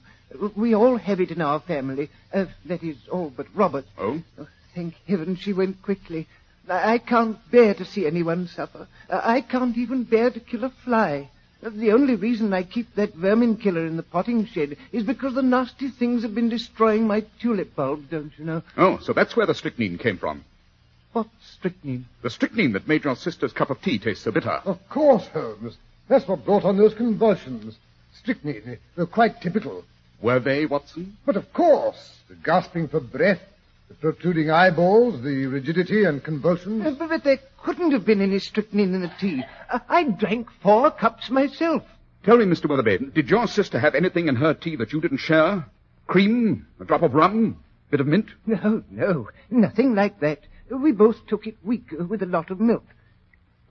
We 0.55 0.75
all 0.75 0.97
have 0.97 1.21
it 1.21 1.31
in 1.31 1.41
our 1.41 1.59
family. 1.61 2.09
Uh, 2.33 2.45
that 2.65 2.83
is, 2.83 2.97
all 3.09 3.29
but 3.29 3.47
Robert. 3.55 3.85
Oh? 3.97 4.21
Oh, 4.37 4.47
thank 4.73 4.95
heaven 5.07 5.37
she 5.37 5.53
went 5.53 5.81
quickly. 5.81 6.27
I 6.67 6.97
can't 6.97 7.37
bear 7.51 7.73
to 7.75 7.85
see 7.85 8.05
anyone 8.07 8.47
suffer. 8.47 8.87
Uh, 9.09 9.21
I 9.23 9.41
can't 9.41 9.77
even 9.77 10.03
bear 10.03 10.31
to 10.31 10.39
kill 10.39 10.63
a 10.65 10.71
fly. 10.83 11.29
Uh, 11.63 11.69
The 11.69 11.91
only 11.91 12.15
reason 12.15 12.51
I 12.53 12.63
keep 12.63 12.93
that 12.95 13.13
vermin 13.13 13.57
killer 13.57 13.85
in 13.85 13.97
the 13.97 14.03
potting 14.03 14.45
shed 14.47 14.75
is 14.91 15.03
because 15.03 15.35
the 15.35 15.43
nasty 15.43 15.89
things 15.89 16.23
have 16.23 16.33
been 16.35 16.49
destroying 16.49 17.07
my 17.07 17.23
tulip 17.39 17.75
bulbs, 17.75 18.09
don't 18.09 18.33
you 18.37 18.45
know? 18.45 18.63
Oh, 18.75 18.97
so 19.01 19.13
that's 19.13 19.35
where 19.37 19.45
the 19.45 19.53
strychnine 19.53 19.99
came 19.99 20.17
from. 20.17 20.43
What 21.15 21.27
strychnine? 21.39 22.07
The 22.23 22.29
strychnine 22.29 22.73
that 22.73 22.89
made 22.89 23.05
your 23.05 23.15
sister's 23.15 23.53
cup 23.53 23.69
of 23.69 23.81
tea 23.81 23.99
taste 23.99 24.23
so 24.23 24.31
bitter. 24.31 24.59
Of 24.65 24.89
course, 24.89 25.25
Holmes. 25.27 25.77
That's 26.09 26.27
what 26.27 26.43
brought 26.43 26.65
on 26.65 26.75
those 26.75 26.93
convulsions. 26.93 27.77
Strychnine. 28.15 28.79
They're 28.97 29.05
quite 29.05 29.39
typical. 29.39 29.85
Were 30.21 30.41
they, 30.41 30.65
Watson? 30.65 31.15
But 31.25 31.37
of 31.37 31.53
course, 31.53 32.19
the 32.27 32.35
gasping 32.35 32.89
for 32.89 32.99
breath, 32.99 33.39
the 33.87 33.93
protruding 33.93 34.51
eyeballs, 34.51 35.23
the 35.23 35.45
rigidity 35.45 36.03
and 36.03 36.21
convulsions. 36.21 36.85
Uh, 36.85 36.91
but, 36.99 37.07
but 37.07 37.23
there 37.23 37.39
couldn't 37.63 37.91
have 37.91 38.03
been 38.03 38.19
any 38.21 38.39
strychnine 38.39 38.93
in 38.93 38.99
the 38.99 39.11
tea. 39.17 39.41
Uh, 39.71 39.79
I 39.87 40.03
drank 40.03 40.49
four 40.61 40.91
cups 40.91 41.29
myself. 41.29 41.83
Tell 42.25 42.35
me, 42.35 42.43
Mr. 42.43 42.67
Weatherby, 42.67 43.11
did 43.13 43.29
your 43.29 43.47
sister 43.47 43.79
have 43.79 43.95
anything 43.95 44.27
in 44.27 44.35
her 44.35 44.53
tea 44.53 44.75
that 44.75 44.91
you 44.91 44.99
didn't 44.99 45.19
share? 45.19 45.65
Cream? 46.07 46.67
A 46.81 46.83
drop 46.83 47.03
of 47.03 47.13
rum? 47.13 47.63
Bit 47.89 48.01
of 48.01 48.07
mint? 48.07 48.27
No, 48.45 48.83
no, 48.91 49.29
nothing 49.49 49.95
like 49.95 50.19
that. 50.19 50.39
We 50.69 50.91
both 50.91 51.25
took 51.27 51.47
it 51.47 51.57
weak 51.63 51.87
uh, 51.99 52.03
with 52.05 52.23
a 52.23 52.27
lot 52.27 52.49
of 52.51 52.59
milk. 52.59 52.85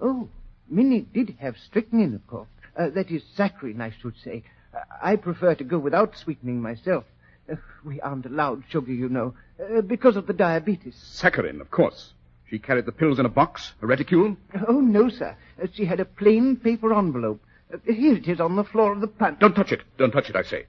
Oh, 0.00 0.28
Minnie 0.68 1.06
did 1.12 1.36
have 1.40 1.56
strychnine, 1.58 2.14
of 2.14 2.26
course. 2.26 2.48
Uh, 2.76 2.90
that 2.90 3.10
is 3.10 3.22
saccharine, 3.36 3.80
I 3.80 3.92
should 4.00 4.14
say. 4.22 4.42
Uh, 4.74 4.80
I 5.02 5.16
prefer 5.16 5.54
to 5.54 5.64
go 5.64 5.78
without 5.78 6.16
sweetening 6.16 6.60
myself. 6.60 7.04
Uh, 7.50 7.56
we 7.84 8.00
aren't 8.00 8.26
allowed 8.26 8.64
sugar, 8.70 8.92
you 8.92 9.08
know, 9.08 9.34
uh, 9.60 9.80
because 9.82 10.16
of 10.16 10.26
the 10.26 10.32
diabetes. 10.32 10.94
Saccharin, 10.94 11.60
of 11.60 11.70
course. 11.70 12.12
She 12.48 12.58
carried 12.58 12.86
the 12.86 12.92
pills 12.92 13.18
in 13.18 13.26
a 13.26 13.30
box, 13.30 13.72
a 13.82 13.86
reticule. 13.86 14.36
Oh, 14.68 14.80
no, 14.80 15.08
sir. 15.08 15.36
Uh, 15.62 15.66
she 15.72 15.84
had 15.84 16.00
a 16.00 16.04
plain 16.04 16.56
paper 16.56 16.94
envelope. 16.94 17.40
Uh, 17.72 17.78
here 17.86 18.14
it 18.16 18.28
is 18.28 18.40
on 18.40 18.56
the 18.56 18.64
floor 18.64 18.92
of 18.92 19.00
the 19.00 19.06
punt. 19.08 19.40
Don't 19.40 19.54
touch 19.54 19.72
it. 19.72 19.82
Don't 19.98 20.10
touch 20.10 20.28
it, 20.30 20.36
I 20.36 20.42
say. 20.42 20.66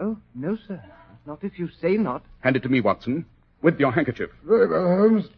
Oh, 0.00 0.16
no, 0.34 0.56
sir. 0.66 0.82
Not 1.26 1.44
if 1.44 1.58
you 1.58 1.68
say 1.80 1.96
not. 1.96 2.24
Hand 2.40 2.56
it 2.56 2.62
to 2.62 2.68
me, 2.68 2.80
Watson, 2.80 3.26
with 3.62 3.78
your 3.78 3.92
handkerchief. 3.92 4.30
Very 4.44 4.68
well, 4.68 4.86
Holmes. 4.86 5.28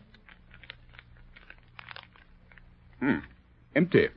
Hmm. 3.00 3.18
Empty. 3.74 4.08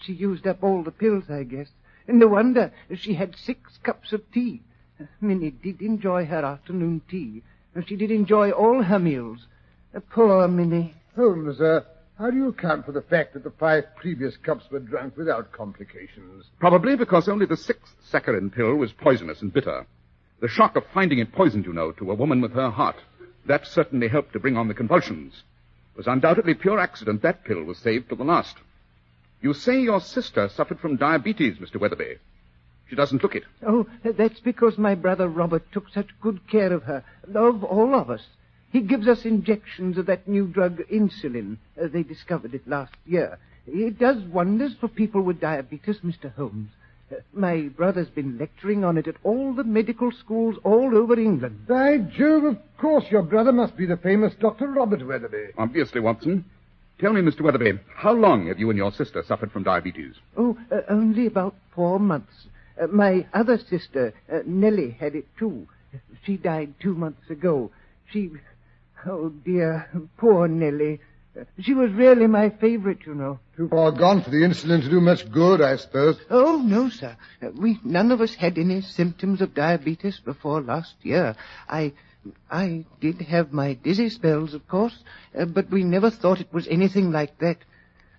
She 0.00 0.12
used 0.12 0.46
up 0.46 0.62
all 0.62 0.82
the 0.82 0.90
pills, 0.90 1.24
I 1.30 1.44
guess. 1.44 1.68
And 2.06 2.18
no 2.18 2.28
wonder 2.28 2.72
she 2.94 3.14
had 3.14 3.36
six 3.36 3.78
cups 3.82 4.12
of 4.12 4.30
tea. 4.32 4.62
Minnie 5.20 5.50
did 5.50 5.80
enjoy 5.80 6.26
her 6.26 6.44
afternoon 6.44 7.02
tea. 7.08 7.42
She 7.86 7.96
did 7.96 8.10
enjoy 8.10 8.50
all 8.50 8.82
her 8.82 8.98
meals. 8.98 9.46
Uh, 9.94 10.00
Poor 10.10 10.46
Minnie. 10.48 10.94
Holmes, 11.16 11.60
uh, 11.60 11.80
how 12.18 12.30
do 12.30 12.36
you 12.36 12.48
account 12.48 12.86
for 12.86 12.92
the 12.92 13.02
fact 13.02 13.34
that 13.34 13.44
the 13.44 13.50
five 13.50 13.84
previous 13.96 14.36
cups 14.36 14.70
were 14.70 14.78
drunk 14.78 15.16
without 15.16 15.52
complications? 15.52 16.44
Probably 16.60 16.96
because 16.96 17.28
only 17.28 17.46
the 17.46 17.56
sixth 17.56 17.94
saccharin 18.10 18.50
pill 18.52 18.74
was 18.76 18.92
poisonous 18.92 19.42
and 19.42 19.52
bitter. 19.52 19.86
The 20.40 20.48
shock 20.48 20.76
of 20.76 20.84
finding 20.92 21.18
it 21.18 21.32
poisoned, 21.32 21.64
you 21.64 21.72
know, 21.72 21.92
to 21.92 22.10
a 22.10 22.14
woman 22.14 22.40
with 22.40 22.52
her 22.52 22.70
heart. 22.70 22.96
That 23.46 23.66
certainly 23.66 24.08
helped 24.08 24.32
to 24.34 24.40
bring 24.40 24.56
on 24.56 24.68
the 24.68 24.74
convulsions. 24.74 25.42
It 25.94 25.98
was 25.98 26.06
undoubtedly 26.06 26.54
pure 26.54 26.78
accident 26.78 27.22
that 27.22 27.44
pill 27.44 27.64
was 27.64 27.78
saved 27.78 28.08
to 28.08 28.16
the 28.16 28.24
last. 28.24 28.56
You 29.40 29.52
say 29.52 29.80
your 29.80 30.00
sister 30.00 30.48
suffered 30.48 30.80
from 30.80 30.96
diabetes, 30.96 31.58
Mr. 31.58 31.78
Weatherby. 31.80 32.16
She 32.88 32.96
doesn't 32.96 33.22
look 33.22 33.34
it. 33.34 33.44
Oh, 33.66 33.86
that's 34.04 34.40
because 34.40 34.78
my 34.78 34.94
brother 34.94 35.28
Robert 35.28 35.64
took 35.72 35.88
such 35.88 36.08
good 36.20 36.46
care 36.48 36.72
of 36.72 36.84
her, 36.84 37.04
of 37.34 37.64
all 37.64 37.94
of 37.94 38.10
us. 38.10 38.22
He 38.70 38.80
gives 38.80 39.06
us 39.06 39.24
injections 39.26 39.98
of 39.98 40.06
that 40.06 40.26
new 40.26 40.46
drug, 40.46 40.80
insulin. 40.90 41.58
Uh, 41.80 41.88
they 41.88 42.02
discovered 42.02 42.54
it 42.54 42.66
last 42.66 42.94
year. 43.04 43.38
It 43.66 43.98
does 43.98 44.22
wonders 44.24 44.74
for 44.80 44.88
people 44.88 45.22
with 45.22 45.40
diabetes, 45.40 45.98
Mr. 46.00 46.34
Holmes. 46.34 46.70
My 47.32 47.68
brother's 47.76 48.08
been 48.08 48.38
lecturing 48.38 48.84
on 48.84 48.96
it 48.96 49.06
at 49.06 49.16
all 49.22 49.54
the 49.54 49.64
medical 49.64 50.10
schools 50.12 50.56
all 50.64 50.96
over 50.96 51.18
England. 51.18 51.66
By 51.66 51.98
Jove, 51.98 52.44
of 52.44 52.58
course 52.78 53.04
your 53.10 53.22
brother 53.22 53.52
must 53.52 53.76
be 53.76 53.86
the 53.86 53.96
famous 53.96 54.34
Dr. 54.40 54.68
Robert 54.68 55.06
Weatherby. 55.06 55.48
Obviously, 55.58 56.00
Watson. 56.00 56.44
Tell 57.00 57.12
me, 57.12 57.20
Mr. 57.20 57.40
Weatherby, 57.40 57.80
how 57.96 58.12
long 58.12 58.46
have 58.46 58.58
you 58.58 58.70
and 58.70 58.76
your 58.76 58.92
sister 58.92 59.24
suffered 59.26 59.50
from 59.50 59.64
diabetes? 59.64 60.14
Oh, 60.36 60.56
uh, 60.70 60.82
only 60.88 61.26
about 61.26 61.54
four 61.74 61.98
months. 61.98 62.46
Uh, 62.80 62.86
my 62.86 63.26
other 63.34 63.58
sister, 63.58 64.14
uh, 64.32 64.38
Nellie, 64.46 64.96
had 64.98 65.14
it 65.14 65.26
too. 65.38 65.66
She 66.24 66.36
died 66.36 66.74
two 66.80 66.94
months 66.94 67.28
ago. 67.28 67.70
She. 68.12 68.30
Oh, 69.04 69.30
dear. 69.30 69.90
Poor 70.16 70.46
Nellie. 70.46 71.00
She 71.60 71.72
was 71.72 71.90
really 71.92 72.26
my 72.26 72.50
favorite, 72.50 73.06
you 73.06 73.14
know. 73.14 73.38
Too 73.56 73.68
far 73.68 73.90
gone 73.90 74.22
for 74.22 74.30
the 74.30 74.42
insulin 74.42 74.82
to 74.82 74.90
do 74.90 75.00
much 75.00 75.30
good, 75.32 75.62
I 75.62 75.76
suppose. 75.76 76.18
Oh, 76.28 76.60
no, 76.62 76.90
sir. 76.90 77.16
We 77.54 77.80
none 77.84 78.12
of 78.12 78.20
us 78.20 78.34
had 78.34 78.58
any 78.58 78.82
symptoms 78.82 79.40
of 79.40 79.54
diabetes 79.54 80.20
before 80.20 80.60
last 80.60 80.94
year. 81.02 81.34
I. 81.68 81.92
I 82.48 82.84
did 83.00 83.20
have 83.22 83.52
my 83.52 83.74
dizzy 83.74 84.08
spells, 84.08 84.54
of 84.54 84.68
course, 84.68 84.96
uh, 85.36 85.44
but 85.44 85.68
we 85.72 85.82
never 85.82 86.08
thought 86.08 86.40
it 86.40 86.52
was 86.52 86.68
anything 86.68 87.10
like 87.10 87.36
that. 87.38 87.56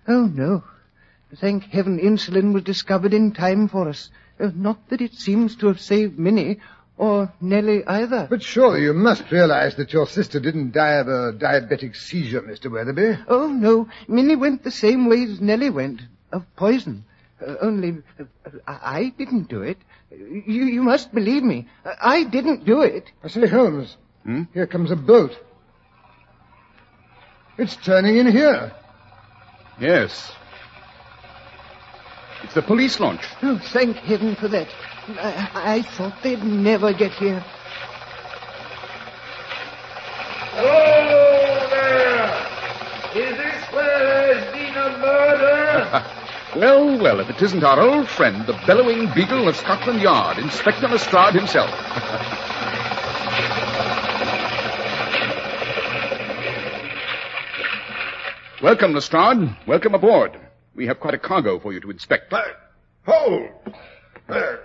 Oh, 0.06 0.26
no. 0.26 0.62
Thank 1.36 1.64
heaven 1.64 1.98
insulin 1.98 2.52
was 2.52 2.64
discovered 2.64 3.14
in 3.14 3.32
time 3.32 3.66
for 3.66 3.88
us. 3.88 4.10
Uh, 4.38 4.50
not 4.54 4.90
that 4.90 5.00
it 5.00 5.14
seems 5.14 5.56
to 5.56 5.68
have 5.68 5.80
saved 5.80 6.18
Minnie, 6.18 6.60
or 6.96 7.32
Nellie 7.40 7.84
either. 7.86 8.26
But 8.30 8.42
surely 8.42 8.82
you 8.82 8.92
must 8.92 9.30
realize 9.30 9.74
that 9.76 9.92
your 9.92 10.06
sister 10.06 10.38
didn't 10.40 10.72
die 10.72 10.94
of 10.94 11.08
a 11.08 11.32
diabetic 11.32 11.96
seizure, 11.96 12.42
Mr. 12.42 12.70
Weatherby. 12.70 13.18
Oh, 13.28 13.48
no. 13.48 13.88
Minnie 14.08 14.36
went 14.36 14.62
the 14.62 14.70
same 14.70 15.08
way 15.08 15.24
as 15.24 15.40
Nellie 15.40 15.70
went, 15.70 16.02
of 16.32 16.44
poison. 16.56 17.04
Uh, 17.44 17.54
only, 17.60 17.98
uh, 18.20 18.24
I 18.66 18.78
I 18.98 19.12
didn't 19.18 19.48
do 19.48 19.62
it. 19.62 19.78
You, 20.10 20.64
you 20.76 20.82
must 20.84 21.12
believe 21.12 21.42
me. 21.42 21.66
I 21.84 21.94
I 22.00 22.24
didn't 22.24 22.64
do 22.64 22.82
it. 22.82 23.10
I 23.24 23.28
say, 23.28 23.48
Holmes, 23.48 23.96
Hmm? 24.24 24.42
here 24.54 24.66
comes 24.68 24.90
a 24.92 24.96
boat. 24.96 25.32
It's 27.58 27.76
turning 27.76 28.16
in 28.16 28.30
here. 28.30 28.72
Yes. 29.80 30.32
It's 32.44 32.54
the 32.54 32.62
police 32.62 33.00
launch. 33.00 33.22
Oh, 33.42 33.58
thank 33.72 33.96
heaven 33.96 34.36
for 34.36 34.46
that. 34.48 34.68
I, 35.18 35.76
I 35.78 35.82
thought 35.82 36.22
they'd 36.22 36.44
never 36.44 36.92
get 36.92 37.12
here. 37.12 37.42
Hello 40.52 41.68
there! 41.70 42.28
Is 43.16 43.36
this 43.38 43.72
where 43.72 43.98
there's 43.98 44.52
been 44.52 44.76
a 44.76 44.98
murder? 44.98 46.04
Well, 46.54 46.98
well, 47.00 47.18
if 47.18 47.28
it 47.28 47.42
isn't 47.42 47.64
our 47.64 47.80
old 47.80 48.08
friend, 48.08 48.46
the 48.46 48.52
bellowing 48.64 49.12
beagle 49.12 49.48
of 49.48 49.56
Scotland 49.56 50.00
Yard, 50.00 50.38
Inspector 50.38 50.86
Lestrade 50.86 51.34
himself. 51.34 51.68
Welcome, 58.62 58.92
Lestrade. 58.92 59.56
Welcome 59.66 59.96
aboard. 59.96 60.38
We 60.74 60.86
have 60.86 61.00
quite 61.00 61.14
a 61.14 61.18
cargo 61.18 61.58
for 61.60 61.72
you 61.72 61.80
to 61.80 61.90
inspect. 61.90 62.30
But, 62.30 62.46
hold! 63.06 63.48
Uh, 64.28 64.56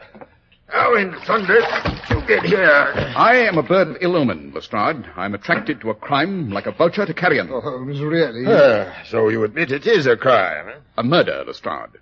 how 0.68 0.96
in 0.96 1.14
thunder 1.26 1.60
did 1.60 2.10
you 2.10 2.28
get 2.28 2.44
here? 2.44 3.14
I 3.16 3.38
am 3.38 3.58
a 3.58 3.64
bird 3.64 3.90
of 3.90 3.98
ill 4.02 4.16
omen, 4.16 4.52
Lestrade. 4.54 5.06
I'm 5.16 5.34
attracted 5.34 5.82
to 5.82 5.90
a 5.90 5.96
crime 5.96 6.50
like 6.52 6.66
a 6.66 6.72
vulture 6.72 7.06
to 7.06 7.14
carrion. 7.14 7.50
Oh, 7.52 7.62
Holmes, 7.62 8.02
really? 8.02 8.46
Uh, 8.46 8.92
so 9.06 9.30
you 9.30 9.44
admit 9.44 9.72
it 9.72 9.86
is 9.88 10.06
a 10.08 10.16
crime, 10.16 10.70
eh? 10.70 10.80
A 10.98 11.04
murder, 11.04 11.44
Lestrade. 11.46 11.98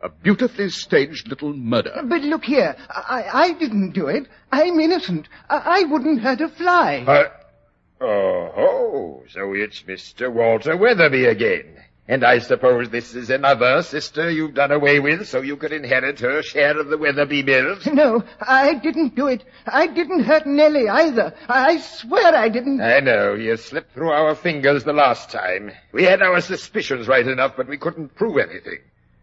A 0.00 0.08
beautifully 0.08 0.68
staged 0.68 1.28
little 1.28 1.52
murder. 1.52 1.92
But 2.04 2.22
look 2.22 2.44
here, 2.44 2.76
I, 2.88 3.24
I 3.32 3.52
didn't 3.52 3.92
do 3.92 4.06
it. 4.06 4.28
I'm 4.52 4.78
innocent. 4.78 5.28
I, 5.48 5.80
I 5.80 5.84
wouldn't 5.90 6.20
hurt 6.20 6.40
a 6.40 6.48
fly. 6.48 7.02
But, 7.04 7.50
oh, 8.00 8.50
ho, 8.54 9.22
so 9.28 9.52
it's 9.54 9.82
Mr. 9.82 10.30
Walter 10.32 10.76
Weatherby 10.76 11.24
again. 11.24 11.82
And 12.10 12.24
I 12.24 12.38
suppose 12.38 12.88
this 12.88 13.14
is 13.14 13.28
another 13.28 13.82
sister 13.82 14.30
you've 14.30 14.54
done 14.54 14.72
away 14.72 14.98
with 14.98 15.28
so 15.28 15.42
you 15.42 15.58
could 15.58 15.74
inherit 15.74 16.20
her 16.20 16.42
share 16.42 16.80
of 16.80 16.88
the 16.88 16.96
Weatherby 16.96 17.42
mills? 17.42 17.84
No, 17.84 18.24
I 18.40 18.74
didn't 18.74 19.14
do 19.14 19.26
it. 19.26 19.44
I 19.66 19.88
didn't 19.88 20.24
hurt 20.24 20.46
Nellie 20.46 20.88
either. 20.88 21.34
I 21.50 21.76
swear 21.76 22.34
I 22.34 22.48
didn't. 22.48 22.80
I 22.80 23.00
know, 23.00 23.34
you 23.34 23.58
slipped 23.58 23.92
through 23.92 24.08
our 24.08 24.34
fingers 24.34 24.84
the 24.84 24.94
last 24.94 25.30
time. 25.30 25.70
We 25.92 26.04
had 26.04 26.22
our 26.22 26.40
suspicions 26.40 27.08
right 27.08 27.26
enough, 27.26 27.52
but 27.58 27.68
we 27.68 27.76
couldn't 27.76 28.14
prove 28.14 28.38
anything. 28.38 28.78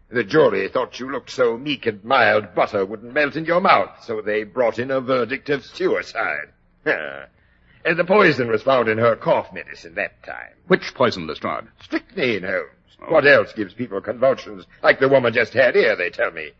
The 0.08 0.22
jury 0.22 0.68
thought 0.68 1.00
you 1.00 1.10
looked 1.10 1.30
so 1.30 1.58
meek 1.58 1.86
and 1.86 2.04
mild 2.04 2.54
butter 2.54 2.86
wouldn't 2.86 3.12
melt 3.12 3.34
in 3.34 3.46
your 3.46 3.60
mouth, 3.60 4.04
so 4.04 4.20
they 4.20 4.44
brought 4.44 4.78
in 4.78 4.92
a 4.92 5.00
verdict 5.00 5.50
of 5.50 5.64
suicide. 5.64 6.52
and 6.84 7.96
the 7.98 8.04
poison 8.04 8.48
was 8.48 8.62
found 8.62 8.88
in 8.88 8.98
her 8.98 9.16
cough 9.16 9.52
medicine 9.52 9.94
that 9.96 10.22
time. 10.22 10.52
Which 10.68 10.94
poison, 10.94 11.26
Lestrade? 11.26 11.64
Strychnine, 11.80 12.44
Holmes. 12.44 12.75
What 13.08 13.26
else 13.26 13.52
gives 13.52 13.74
people 13.74 14.00
convulsions 14.00 14.66
like 14.82 15.00
the 15.00 15.08
woman 15.08 15.32
just 15.32 15.52
had 15.52 15.74
here, 15.74 15.96
they 15.96 16.10
tell 16.10 16.30
me? 16.30 16.52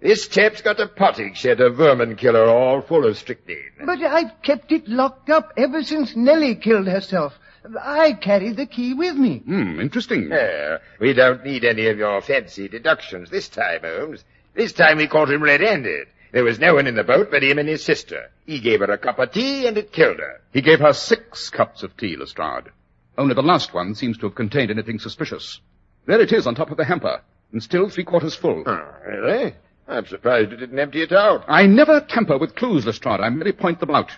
This 0.00 0.28
chap's 0.28 0.60
got 0.60 0.80
a 0.80 0.86
potting 0.86 1.34
shed 1.34 1.60
of 1.60 1.76
vermin 1.76 2.16
killer 2.16 2.44
all 2.44 2.82
full 2.82 3.06
of 3.06 3.16
strychnine. 3.16 3.72
But 3.84 4.00
I've 4.02 4.42
kept 4.42 4.70
it 4.70 4.86
locked 4.86 5.30
up 5.30 5.52
ever 5.56 5.82
since 5.82 6.14
Nellie 6.14 6.56
killed 6.56 6.86
herself. 6.86 7.38
I 7.80 8.12
carry 8.12 8.52
the 8.52 8.66
key 8.66 8.92
with 8.92 9.16
me. 9.16 9.38
Hmm, 9.38 9.80
interesting. 9.80 10.28
Yeah, 10.30 10.78
we 11.00 11.14
don't 11.14 11.42
need 11.44 11.64
any 11.64 11.86
of 11.86 11.96
your 11.96 12.20
fancy 12.20 12.68
deductions 12.68 13.30
this 13.30 13.48
time, 13.48 13.80
Holmes. 13.82 14.24
This 14.54 14.72
time 14.72 14.98
we 14.98 15.08
caught 15.08 15.30
him 15.30 15.42
red-handed. 15.42 16.08
There 16.32 16.44
was 16.44 16.58
no 16.58 16.74
one 16.74 16.86
in 16.86 16.96
the 16.96 17.04
boat 17.04 17.30
but 17.30 17.42
him 17.42 17.58
and 17.58 17.68
his 17.68 17.82
sister. 17.82 18.30
He 18.44 18.60
gave 18.60 18.80
her 18.80 18.90
a 18.90 18.98
cup 18.98 19.18
of 19.18 19.32
tea 19.32 19.66
and 19.66 19.78
it 19.78 19.92
killed 19.92 20.18
her. 20.18 20.42
He 20.52 20.60
gave 20.60 20.80
her 20.80 20.92
six 20.92 21.48
cups 21.48 21.82
of 21.82 21.96
tea, 21.96 22.16
Lestrade. 22.16 22.70
Only 23.16 23.34
the 23.34 23.42
last 23.42 23.72
one 23.72 23.94
seems 23.94 24.18
to 24.18 24.26
have 24.26 24.34
contained 24.34 24.70
anything 24.70 24.98
suspicious. 24.98 25.60
There 26.06 26.20
it 26.20 26.32
is 26.32 26.46
on 26.46 26.54
top 26.54 26.70
of 26.70 26.76
the 26.76 26.84
hamper, 26.84 27.22
and 27.52 27.62
still 27.62 27.88
three 27.88 28.04
quarters 28.04 28.34
full. 28.34 28.64
Oh, 28.66 28.94
really? 29.06 29.54
I'm 29.86 30.06
surprised 30.06 30.50
you 30.50 30.56
didn't 30.56 30.78
empty 30.78 31.02
it 31.02 31.12
out. 31.12 31.44
I 31.46 31.66
never 31.66 32.00
tamper 32.00 32.38
with 32.38 32.56
clues, 32.56 32.86
Lestrade. 32.86 33.20
I 33.20 33.28
merely 33.28 33.52
point 33.52 33.80
them 33.80 33.90
out. 33.90 34.10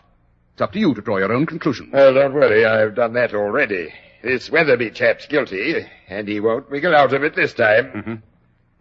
It's 0.54 0.62
up 0.62 0.72
to 0.72 0.78
you 0.78 0.94
to 0.94 1.02
draw 1.02 1.18
your 1.18 1.32
own 1.32 1.44
conclusions. 1.44 1.92
Well, 1.92 2.14
don't 2.14 2.32
worry. 2.32 2.64
I've 2.64 2.94
done 2.94 3.12
that 3.14 3.34
already. 3.34 3.92
This 4.22 4.50
Weatherby 4.50 4.90
chap's 4.92 5.26
guilty, 5.26 5.86
and 6.08 6.26
he 6.26 6.40
won't 6.40 6.70
wiggle 6.70 6.94
out 6.94 7.12
of 7.12 7.22
it 7.22 7.34
this 7.36 7.52
time. 7.52 7.92
Mm-hmm. 7.92 8.14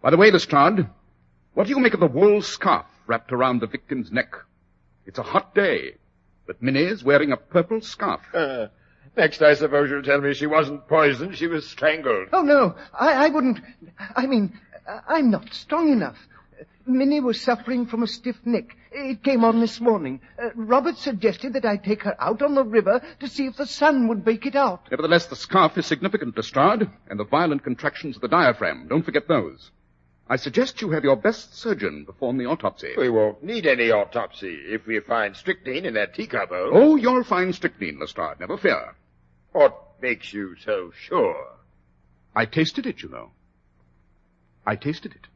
By 0.02 0.12
the 0.12 0.18
way, 0.18 0.32
Lestrade, 0.32 0.88
what 1.54 1.66
do 1.66 1.72
you 1.72 1.80
make 1.80 1.94
of 1.94 2.00
the 2.00 2.08
wool 2.08 2.42
scarf 2.42 2.86
wrapped 3.08 3.34
around 3.34 3.60
the 3.60 3.68
victim's 3.68 4.12
neck? 4.12 4.34
It's 5.06 5.20
a 5.20 5.24
hot 5.24 5.54
day, 5.54 5.96
but 6.48 6.62
Minnie's 6.62 7.04
wearing 7.04 7.32
a 7.32 7.38
purple 7.38 7.82
scarf. 7.82 8.22
Uh, 8.34 8.68
next, 9.18 9.42
I 9.42 9.54
suppose 9.54 9.90
you'll 9.90 10.04
tell 10.04 10.22
me 10.22 10.34
she 10.34 10.48
wasn't 10.48 10.88
poisoned, 10.88 11.38
she 11.38 11.48
was 11.48 11.68
strangled. 11.68 12.30
Oh, 12.34 12.42
no, 12.42 12.76
I, 12.94 13.26
I 13.26 13.30
wouldn't. 13.30 13.60
I 14.16 14.28
mean, 14.28 14.60
I'm 15.08 15.32
not 15.32 15.54
strong 15.54 15.92
enough. 15.92 16.18
Minnie 16.88 17.20
was 17.20 17.42
suffering 17.42 17.88
from 17.88 18.04
a 18.04 18.08
stiff 18.08 18.38
neck. 18.46 18.76
It 18.92 19.24
came 19.24 19.44
on 19.44 19.60
this 19.60 19.82
morning. 19.82 20.22
Uh, 20.42 20.50
Robert 20.56 20.98
suggested 20.98 21.54
that 21.54 21.66
I 21.66 21.78
take 21.78 22.04
her 22.04 22.16
out 22.22 22.44
on 22.44 22.54
the 22.54 22.64
river 22.64 23.02
to 23.20 23.28
see 23.28 23.48
if 23.48 23.58
the 23.58 23.66
sun 23.66 24.08
would 24.08 24.24
bake 24.24 24.46
it 24.46 24.56
out. 24.56 24.88
Nevertheless, 24.92 25.26
the 25.26 25.36
scarf 25.36 25.78
is 25.78 25.88
significant, 25.88 26.38
Lestrade, 26.38 26.90
and 27.10 27.20
the 27.20 27.26
violent 27.26 27.64
contractions 27.64 28.18
of 28.18 28.22
the 28.22 28.28
diaphragm. 28.28 28.88
Don't 28.88 29.04
forget 29.04 29.28
those. 29.28 29.72
I 30.28 30.38
suggest 30.38 30.82
you 30.82 30.92
have 30.92 31.04
your 31.04 31.16
best 31.16 31.56
surgeon 31.56 32.06
perform 32.06 32.38
the 32.38 32.46
autopsy. 32.46 32.94
We 32.98 33.10
won't 33.10 33.44
need 33.44 33.68
any 33.68 33.92
autopsy 33.92 34.56
if 34.68 34.88
we 34.88 35.00
find 35.00 35.36
strychnine 35.36 35.86
in 35.86 35.94
that 35.96 36.16
teacup 36.16 36.50
hole. 36.50 36.72
Oh, 36.74 36.96
you'll 36.96 37.24
find 37.24 37.54
strychnine, 37.54 38.00
Lestrade, 38.00 38.40
never 38.40 38.58
fear. 38.58 38.96
What 39.56 40.02
makes 40.02 40.34
you 40.34 40.58
so 40.66 40.92
sure? 41.08 41.48
I 42.36 42.46
tasted 42.46 42.86
it, 42.86 43.02
you 43.02 43.08
know. 43.08 43.30
I 44.68 44.76
tasted 44.76 45.14
it. 45.16 45.28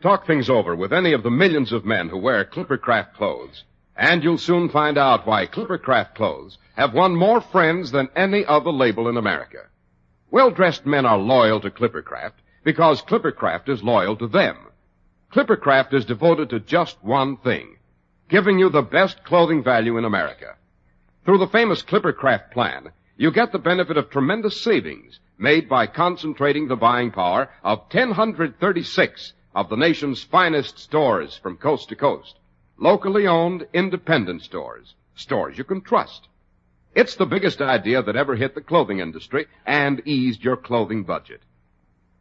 Talk 0.00 0.26
things 0.26 0.48
over 0.48 0.74
with 0.74 0.94
any 0.94 1.12
of 1.12 1.22
the 1.22 1.30
millions 1.30 1.72
of 1.72 1.84
men 1.84 2.08
who 2.08 2.16
wear 2.16 2.46
Clippercraft 2.46 3.12
clothes, 3.12 3.64
and 3.94 4.24
you'll 4.24 4.38
soon 4.38 4.70
find 4.70 4.96
out 4.96 5.26
why 5.26 5.46
Clippercraft 5.46 6.14
clothes 6.14 6.56
have 6.74 6.94
won 6.94 7.14
more 7.14 7.42
friends 7.42 7.92
than 7.92 8.08
any 8.16 8.46
other 8.46 8.70
label 8.70 9.08
in 9.10 9.18
America. 9.18 9.66
Well-dressed 10.32 10.86
men 10.86 11.06
are 11.06 11.18
loyal 11.18 11.60
to 11.60 11.70
Clippercraft 11.70 12.34
because 12.62 13.02
Clippercraft 13.02 13.68
is 13.68 13.82
loyal 13.82 14.16
to 14.16 14.28
them. 14.28 14.56
Clippercraft 15.32 15.92
is 15.92 16.04
devoted 16.04 16.50
to 16.50 16.60
just 16.60 17.02
one 17.02 17.36
thing, 17.36 17.76
giving 18.28 18.58
you 18.58 18.68
the 18.70 18.82
best 18.82 19.24
clothing 19.24 19.64
value 19.64 19.98
in 19.98 20.04
America. 20.04 20.56
Through 21.24 21.38
the 21.38 21.48
famous 21.48 21.82
Clippercraft 21.82 22.52
plan, 22.52 22.92
you 23.16 23.32
get 23.32 23.50
the 23.50 23.58
benefit 23.58 23.96
of 23.96 24.08
tremendous 24.08 24.60
savings 24.60 25.18
made 25.36 25.68
by 25.68 25.86
concentrating 25.86 26.68
the 26.68 26.76
buying 26.76 27.10
power 27.10 27.48
of 27.64 27.80
1036 27.90 29.32
of 29.54 29.68
the 29.68 29.76
nation's 29.76 30.22
finest 30.22 30.78
stores 30.78 31.36
from 31.36 31.56
coast 31.56 31.88
to 31.88 31.96
coast. 31.96 32.38
Locally 32.78 33.26
owned, 33.26 33.66
independent 33.72 34.42
stores. 34.42 34.94
Stores 35.16 35.58
you 35.58 35.64
can 35.64 35.80
trust. 35.80 36.28
It's 36.92 37.14
the 37.14 37.26
biggest 37.26 37.60
idea 37.62 38.02
that 38.02 38.16
ever 38.16 38.34
hit 38.34 38.56
the 38.56 38.60
clothing 38.60 38.98
industry 38.98 39.46
and 39.64 40.02
eased 40.04 40.42
your 40.42 40.56
clothing 40.56 41.04
budget. 41.04 41.40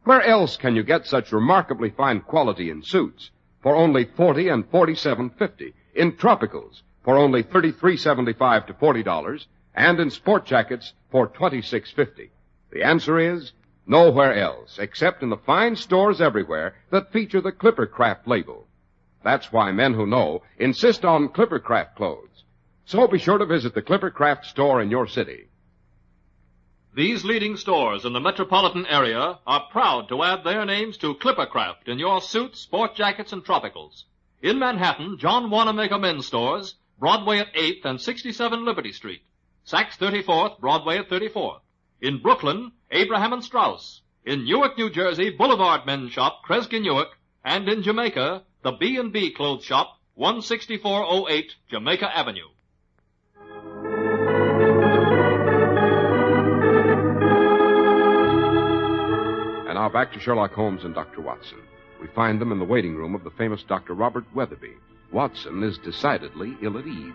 Where 0.04 0.22
else 0.22 0.58
can 0.58 0.76
you 0.76 0.84
get 0.84 1.08
such 1.08 1.32
remarkably 1.32 1.90
fine 1.90 2.22
quality 2.22 2.70
in 2.70 2.84
suits 2.84 3.32
for 3.62 3.76
only 3.76 4.06
40 4.06 4.48
and 4.50 4.72
47.50, 4.72 5.74
in 5.96 6.12
tropicals 6.14 6.84
for 7.04 7.18
only 7.18 7.44
33.75 7.44 8.68
to 8.68 8.74
$40, 8.74 9.46
and 9.74 10.00
in 10.00 10.12
sport 10.12 10.46
jackets 10.46 10.94
for 11.12 11.28
26.50? 11.28 12.30
The 12.72 12.84
answer 12.84 13.18
is 13.18 13.54
nowhere 13.88 14.36
else, 14.36 14.78
except 14.78 15.24
in 15.24 15.30
the 15.30 15.38
fine 15.38 15.76
stores 15.76 16.22
everywhere 16.22 16.76
that 16.92 17.12
feature 17.12 17.42
the 17.42 17.52
Clippercraft 17.52 18.28
label. 18.28 18.68
That's 19.24 19.52
why 19.52 19.72
men 19.72 19.96
who 19.96 20.06
know 20.06 20.44
insist 20.60 21.04
on 21.04 21.30
Clippercraft 21.30 21.96
clothes. 21.96 22.44
So 22.90 23.08
be 23.08 23.20
sure 23.20 23.38
to 23.38 23.46
visit 23.46 23.76
the 23.76 23.84
Clippercraft 23.84 24.46
store 24.46 24.82
in 24.82 24.90
your 24.90 25.06
city. 25.06 25.50
These 26.96 27.24
leading 27.24 27.56
stores 27.56 28.04
in 28.04 28.14
the 28.14 28.20
metropolitan 28.20 28.88
area 28.88 29.38
are 29.46 29.70
proud 29.70 30.10
to 30.10 30.24
add 30.24 30.44
their 30.44 30.66
names 30.66 30.98
to 30.98 31.14
Clippercraft 31.14 31.88
in 31.88 32.00
your 32.00 32.20
suits, 32.20 32.62
sport 32.62 32.96
jackets, 32.96 33.32
and 33.32 33.46
tropicals. 33.46 34.06
In 34.42 34.58
Manhattan, 34.58 35.20
John 35.20 35.52
Wanamaker 35.52 36.00
Men's 36.00 36.26
Stores, 36.26 36.78
Broadway 36.98 37.38
at 37.38 37.54
8th 37.54 37.86
and 37.86 38.02
67 38.02 38.66
Liberty 38.66 38.92
Street. 38.92 39.22
Saks 39.68 39.96
34th, 40.00 40.60
Broadway 40.60 40.98
at 40.98 41.10
34th. 41.10 41.62
In 42.02 42.24
Brooklyn, 42.24 42.72
Abraham 42.90 43.34
and 43.34 43.44
Straus. 43.44 44.02
In 44.26 44.46
Newark, 44.46 44.80
New 44.80 44.90
Jersey, 44.90 45.30
Boulevard 45.30 45.86
Men's 45.86 46.12
Shop, 46.12 46.42
Kresge 46.44 46.82
Newark. 46.82 47.10
And 47.46 47.70
in 47.70 47.84
Jamaica, 47.84 48.42
the 48.64 48.72
B&B 48.72 49.36
Clothes 49.36 49.64
Shop, 49.64 50.00
16408 50.18 51.54
Jamaica 51.70 52.18
Avenue. 52.18 52.48
Now 59.90 59.94
back 59.94 60.14
to 60.14 60.20
Sherlock 60.20 60.54
Holmes 60.54 60.84
and 60.84 60.94
Dr. 60.94 61.22
Watson. 61.22 61.58
We 62.00 62.08
find 62.08 62.40
them 62.40 62.52
in 62.52 62.60
the 62.60 62.66
waiting 62.66 62.96
room 62.96 63.16
of 63.16 63.24
the 63.24 63.32
famous 63.32 63.64
Dr. 63.64 63.94
Robert 63.94 64.26
Weatherby. 64.36 64.74
Watson 65.12 65.64
is 65.64 65.80
decidedly 65.80 66.56
ill 66.62 66.78
at 66.78 66.86
ease. 66.86 67.14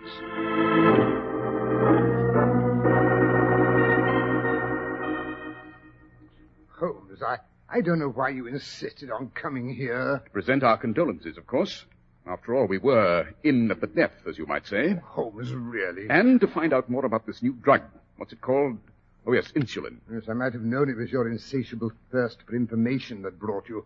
Holmes, 6.77 7.23
I, 7.25 7.37
I 7.69 7.81
don't 7.81 7.99
know 7.99 8.09
why 8.09 8.29
you 8.29 8.47
insisted 8.47 9.09
on 9.09 9.31
coming 9.33 9.73
here. 9.73 10.21
To 10.25 10.31
present 10.31 10.63
our 10.63 10.77
condolences, 10.77 11.37
of 11.37 11.47
course. 11.47 11.85
After 12.27 12.55
all, 12.55 12.67
we 12.67 12.79
were 12.79 13.29
in 13.43 13.71
at 13.71 13.79
the 13.79 13.87
death, 13.87 14.15
as 14.27 14.37
you 14.37 14.47
might 14.47 14.67
say. 14.67 14.99
Holmes, 15.05 15.53
really? 15.53 16.07
And 16.09 16.41
to 16.41 16.47
find 16.47 16.73
out 16.73 16.89
more 16.89 17.05
about 17.05 17.25
this 17.25 17.41
new 17.41 17.53
drug. 17.53 17.83
What's 18.17 18.33
it 18.33 18.41
called? 18.41 18.79
Oh, 19.27 19.33
yes, 19.33 19.51
insulin. 19.55 19.97
Yes, 20.11 20.23
I 20.29 20.33
might 20.33 20.53
have 20.53 20.61
known 20.61 20.89
it 20.89 20.97
was 20.97 21.11
your 21.11 21.29
insatiable 21.29 21.91
thirst 22.11 22.37
for 22.45 22.55
information 22.55 23.21
that 23.23 23.39
brought 23.39 23.67
you. 23.69 23.85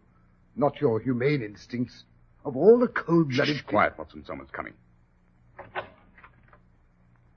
not 0.56 0.82
your 0.82 1.00
humane 1.00 1.42
instincts. 1.42 2.04
Of 2.44 2.58
all 2.58 2.80
the 2.80 2.88
cold-blooded... 2.88 3.58
Shh, 3.58 3.62
quiet, 3.62 3.98
Watson. 3.98 4.24
Someone's 4.26 4.52
coming. 4.52 4.74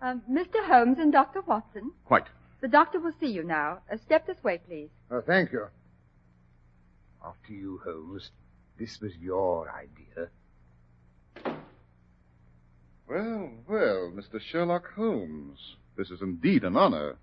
Um, 0.00 0.22
Mr. 0.30 0.64
Holmes 0.64 0.98
and 0.98 1.12
Dr. 1.12 1.42
Watson, 1.42 1.92
Quite. 2.06 2.26
the 2.60 2.66
doctor 2.66 2.98
will 2.98 3.12
see 3.20 3.28
you 3.28 3.44
now. 3.44 3.78
Uh, 3.92 3.96
step 3.98 4.26
this 4.26 4.42
way, 4.42 4.58
please. 4.66 4.88
Oh, 5.12 5.20
thank 5.24 5.52
you. 5.52 5.66
After 7.24 7.52
you, 7.52 7.80
Holmes. 7.84 8.30
This 8.78 8.98
was 9.00 9.12
your 9.20 9.70
idea. 9.70 10.28
Well, 13.08 13.50
well, 13.68 14.12
Mr. 14.14 14.40
Sherlock 14.40 14.90
Holmes. 14.96 15.76
This 15.96 16.10
is 16.10 16.20
indeed 16.22 16.64
an 16.64 16.76
honor. 16.76 17.16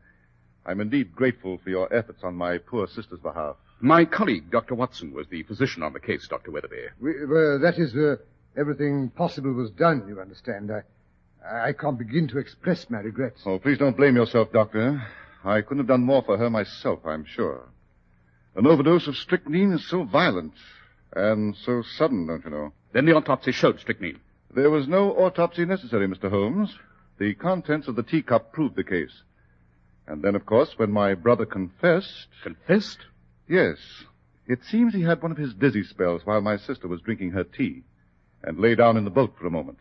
I'm 0.65 0.81
indeed 0.81 1.15
grateful 1.15 1.57
for 1.63 1.69
your 1.69 1.93
efforts 1.93 2.23
on 2.23 2.35
my 2.35 2.57
poor 2.57 2.87
sister's 2.87 3.19
behalf. 3.19 3.55
My 3.81 4.05
colleague, 4.05 4.51
Dr. 4.51 4.75
Watson, 4.75 5.13
was 5.13 5.27
the 5.27 5.43
physician 5.43 5.83
on 5.83 5.93
the 5.93 5.99
case, 5.99 6.27
Dr. 6.27 6.51
Weatherby. 6.51 6.87
We, 6.99 7.11
uh, 7.11 7.57
that 7.59 7.75
is, 7.77 7.95
uh, 7.95 8.17
everything 8.57 9.09
possible 9.09 9.53
was 9.53 9.71
done, 9.71 10.05
you 10.07 10.19
understand. 10.19 10.71
I, 10.71 11.69
I 11.69 11.73
can't 11.73 11.97
begin 11.97 12.27
to 12.29 12.39
express 12.39 12.89
my 12.89 12.99
regrets. 12.99 13.41
Oh, 13.45 13.57
please 13.57 13.77
don't 13.77 13.95
blame 13.95 14.15
yourself, 14.15 14.51
Doctor. 14.51 15.01
I 15.45 15.61
couldn't 15.61 15.79
have 15.79 15.87
done 15.87 16.03
more 16.03 16.21
for 16.21 16.37
her 16.37 16.49
myself, 16.49 16.99
I'm 17.05 17.25
sure. 17.25 17.69
An 18.55 18.67
overdose 18.67 19.07
of 19.07 19.15
strychnine 19.15 19.71
is 19.71 19.87
so 19.87 20.03
violent 20.03 20.53
and 21.15 21.55
so 21.55 21.81
sudden, 21.81 22.27
don't 22.27 22.43
you 22.43 22.51
know? 22.51 22.73
Then 22.91 23.05
the 23.05 23.15
autopsy 23.15 23.53
showed 23.53 23.79
strychnine. 23.79 24.19
There 24.53 24.69
was 24.69 24.87
no 24.87 25.11
autopsy 25.13 25.63
necessary, 25.63 26.07
Mr. 26.07 26.29
Holmes. 26.29 26.75
The 27.17 27.35
contents 27.35 27.87
of 27.87 27.95
the 27.95 28.03
teacup 28.03 28.51
proved 28.51 28.75
the 28.75 28.83
case. 28.83 29.23
And 30.09 30.23
then, 30.23 30.35
of 30.35 30.47
course, 30.47 30.73
when 30.77 30.91
my 30.91 31.13
brother 31.13 31.45
confessed. 31.45 32.27
Confessed? 32.41 32.97
Yes. 33.47 33.77
It 34.47 34.65
seems 34.65 34.93
he 34.93 35.03
had 35.03 35.21
one 35.21 35.31
of 35.31 35.37
his 35.37 35.53
dizzy 35.53 35.83
spells 35.83 36.25
while 36.25 36.41
my 36.41 36.57
sister 36.57 36.87
was 36.87 37.01
drinking 37.01 37.31
her 37.31 37.43
tea 37.43 37.83
and 38.43 38.59
lay 38.59 38.73
down 38.73 38.97
in 38.97 39.03
the 39.03 39.11
boat 39.11 39.35
for 39.39 39.45
a 39.45 39.51
moment. 39.51 39.77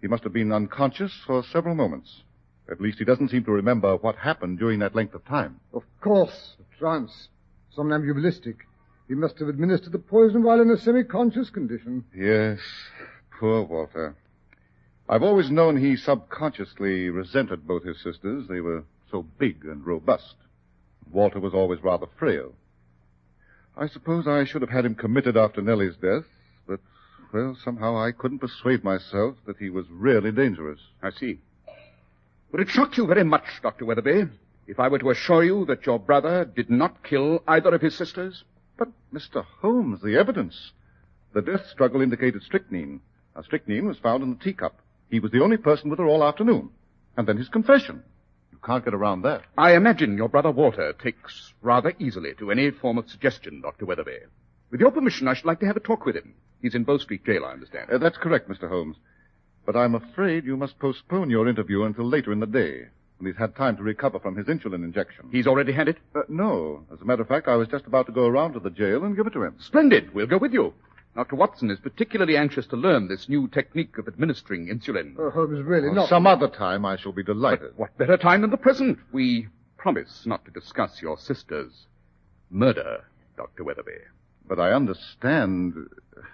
He 0.00 0.06
must 0.06 0.22
have 0.22 0.32
been 0.32 0.52
unconscious 0.52 1.12
for 1.26 1.42
several 1.42 1.74
moments. 1.74 2.22
At 2.70 2.80
least 2.80 3.00
he 3.00 3.04
doesn't 3.04 3.30
seem 3.30 3.42
to 3.44 3.50
remember 3.50 3.96
what 3.96 4.14
happened 4.14 4.60
during 4.60 4.78
that 4.78 4.94
length 4.94 5.14
of 5.14 5.24
time. 5.24 5.58
Of 5.74 5.82
course, 6.00 6.54
a 6.60 6.78
trance. 6.78 7.28
Somnambulistic. 7.74 8.58
He 9.08 9.14
must 9.14 9.40
have 9.40 9.48
administered 9.48 9.90
the 9.90 9.98
poison 9.98 10.44
while 10.44 10.60
in 10.60 10.70
a 10.70 10.78
semi-conscious 10.78 11.50
condition. 11.50 12.04
Yes, 12.14 12.60
poor 13.40 13.62
Walter. 13.62 14.14
I've 15.08 15.24
always 15.24 15.50
known 15.50 15.76
he 15.76 15.96
subconsciously 15.96 17.10
resented 17.10 17.66
both 17.66 17.82
his 17.82 18.00
sisters. 18.00 18.46
They 18.46 18.60
were 18.60 18.84
so 19.10 19.26
big 19.38 19.64
and 19.64 19.86
robust. 19.86 20.34
Walter 21.10 21.40
was 21.40 21.54
always 21.54 21.82
rather 21.82 22.06
frail. 22.18 22.52
I 23.76 23.88
suppose 23.88 24.26
I 24.26 24.44
should 24.44 24.62
have 24.62 24.70
had 24.70 24.84
him 24.84 24.94
committed 24.94 25.36
after 25.36 25.62
Nellie's 25.62 25.96
death, 25.96 26.24
but, 26.66 26.80
well, 27.32 27.56
somehow 27.64 27.96
I 27.96 28.12
couldn't 28.12 28.40
persuade 28.40 28.84
myself 28.84 29.36
that 29.46 29.56
he 29.58 29.70
was 29.70 29.86
really 29.90 30.32
dangerous. 30.32 30.80
I 31.02 31.10
see. 31.10 31.40
Would 32.52 32.62
it 32.62 32.68
shock 32.68 32.96
you 32.96 33.06
very 33.06 33.24
much, 33.24 33.44
Dr. 33.62 33.84
Weatherby, 33.84 34.28
if 34.66 34.80
I 34.80 34.88
were 34.88 34.98
to 34.98 35.10
assure 35.10 35.44
you 35.44 35.64
that 35.66 35.86
your 35.86 35.98
brother 35.98 36.44
did 36.44 36.68
not 36.70 37.04
kill 37.04 37.42
either 37.46 37.74
of 37.74 37.80
his 37.80 37.96
sisters? 37.96 38.44
But, 38.76 38.88
Mr. 39.12 39.44
Holmes, 39.60 40.00
the 40.02 40.16
evidence. 40.16 40.72
The 41.32 41.42
death 41.42 41.66
struggle 41.70 42.00
indicated 42.00 42.42
strychnine. 42.42 43.00
Now, 43.36 43.42
strychnine 43.42 43.86
was 43.86 43.98
found 43.98 44.22
in 44.22 44.30
the 44.30 44.44
teacup. 44.44 44.80
He 45.10 45.20
was 45.20 45.30
the 45.30 45.42
only 45.42 45.56
person 45.56 45.90
with 45.90 45.98
her 45.98 46.06
all 46.06 46.24
afternoon. 46.24 46.70
And 47.16 47.26
then 47.26 47.36
his 47.36 47.48
confession. 47.48 48.02
Can't 48.64 48.84
get 48.84 48.94
around 48.94 49.22
that. 49.22 49.42
I 49.56 49.74
imagine 49.74 50.16
your 50.16 50.28
brother 50.28 50.50
Walter 50.50 50.92
takes 50.92 51.54
rather 51.62 51.94
easily 51.98 52.34
to 52.38 52.50
any 52.50 52.70
form 52.70 52.98
of 52.98 53.08
suggestion, 53.08 53.62
Dr. 53.62 53.86
Weatherby. 53.86 54.18
With 54.70 54.80
your 54.80 54.90
permission, 54.90 55.28
I 55.28 55.34
should 55.34 55.46
like 55.46 55.60
to 55.60 55.66
have 55.66 55.76
a 55.76 55.80
talk 55.80 56.04
with 56.04 56.16
him. 56.16 56.34
He's 56.60 56.74
in 56.74 56.84
Bow 56.84 56.98
Street 56.98 57.24
Jail, 57.24 57.44
I 57.44 57.52
understand. 57.52 57.90
Uh, 57.90 57.98
that's 57.98 58.18
correct, 58.18 58.48
Mr. 58.48 58.68
Holmes. 58.68 58.96
But 59.64 59.76
I'm 59.76 59.94
afraid 59.94 60.44
you 60.44 60.56
must 60.56 60.78
postpone 60.78 61.30
your 61.30 61.48
interview 61.48 61.84
until 61.84 62.06
later 62.08 62.32
in 62.32 62.40
the 62.40 62.46
day, 62.46 62.88
when 63.18 63.32
he's 63.32 63.38
had 63.38 63.56
time 63.56 63.76
to 63.78 63.82
recover 63.82 64.18
from 64.18 64.36
his 64.36 64.46
insulin 64.46 64.84
injection. 64.84 65.28
He's 65.32 65.46
already 65.46 65.72
had 65.72 65.88
it? 65.88 65.96
Uh, 66.14 66.22
no. 66.28 66.84
As 66.92 67.00
a 67.00 67.04
matter 67.04 67.22
of 67.22 67.28
fact, 67.28 67.48
I 67.48 67.56
was 67.56 67.68
just 67.68 67.86
about 67.86 68.06
to 68.06 68.12
go 68.12 68.26
around 68.26 68.52
to 68.52 68.60
the 68.60 68.70
jail 68.70 69.04
and 69.04 69.16
give 69.16 69.26
it 69.26 69.32
to 69.32 69.42
him. 69.42 69.56
Splendid. 69.58 70.14
We'll 70.14 70.26
go 70.26 70.38
with 70.38 70.52
you. 70.52 70.74
Dr. 71.14 71.36
Watson 71.36 71.70
is 71.70 71.80
particularly 71.80 72.36
anxious 72.36 72.66
to 72.68 72.76
learn 72.76 73.08
this 73.08 73.28
new 73.28 73.48
technique 73.48 73.98
of 73.98 74.06
administering 74.06 74.68
insulin. 74.68 75.16
Oh, 75.18 75.30
Holmes, 75.30 75.62
really 75.62 75.88
Well, 75.88 75.96
not. 75.96 76.08
Some 76.08 76.26
other 76.26 76.48
time 76.48 76.84
I 76.84 76.96
shall 76.96 77.12
be 77.12 77.24
delighted. 77.24 77.72
What 77.76 77.96
better 77.98 78.16
time 78.16 78.42
than 78.42 78.50
the 78.50 78.56
present? 78.56 78.98
We 79.12 79.48
promise 79.76 80.24
not 80.24 80.44
to 80.44 80.50
discuss 80.52 81.02
your 81.02 81.18
sister's 81.18 81.86
murder, 82.48 83.04
Dr. 83.36 83.64
Weatherby. 83.64 83.98
But 84.46 84.60
I 84.60 84.72
understand, 84.72 85.74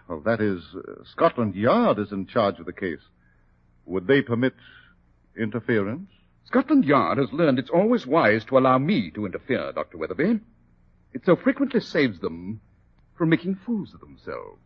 well, 0.08 0.20
that 0.20 0.40
is, 0.40 0.62
uh, 0.74 1.04
Scotland 1.04 1.54
Yard 1.54 1.98
is 1.98 2.12
in 2.12 2.26
charge 2.26 2.58
of 2.60 2.66
the 2.66 2.72
case. 2.72 3.00
Would 3.86 4.06
they 4.06 4.20
permit 4.22 4.54
interference? 5.38 6.10
Scotland 6.44 6.84
Yard 6.84 7.18
has 7.18 7.32
learned 7.32 7.58
it's 7.58 7.70
always 7.70 8.06
wise 8.06 8.44
to 8.46 8.58
allow 8.58 8.78
me 8.78 9.10
to 9.12 9.26
interfere, 9.26 9.72
Dr. 9.72 9.98
Weatherby. 9.98 10.40
It 11.12 11.24
so 11.24 11.34
frequently 11.34 11.80
saves 11.80 12.20
them 12.20 12.60
from 13.16 13.30
making 13.30 13.56
fools 13.66 13.94
of 13.94 14.00
themselves. 14.00 14.60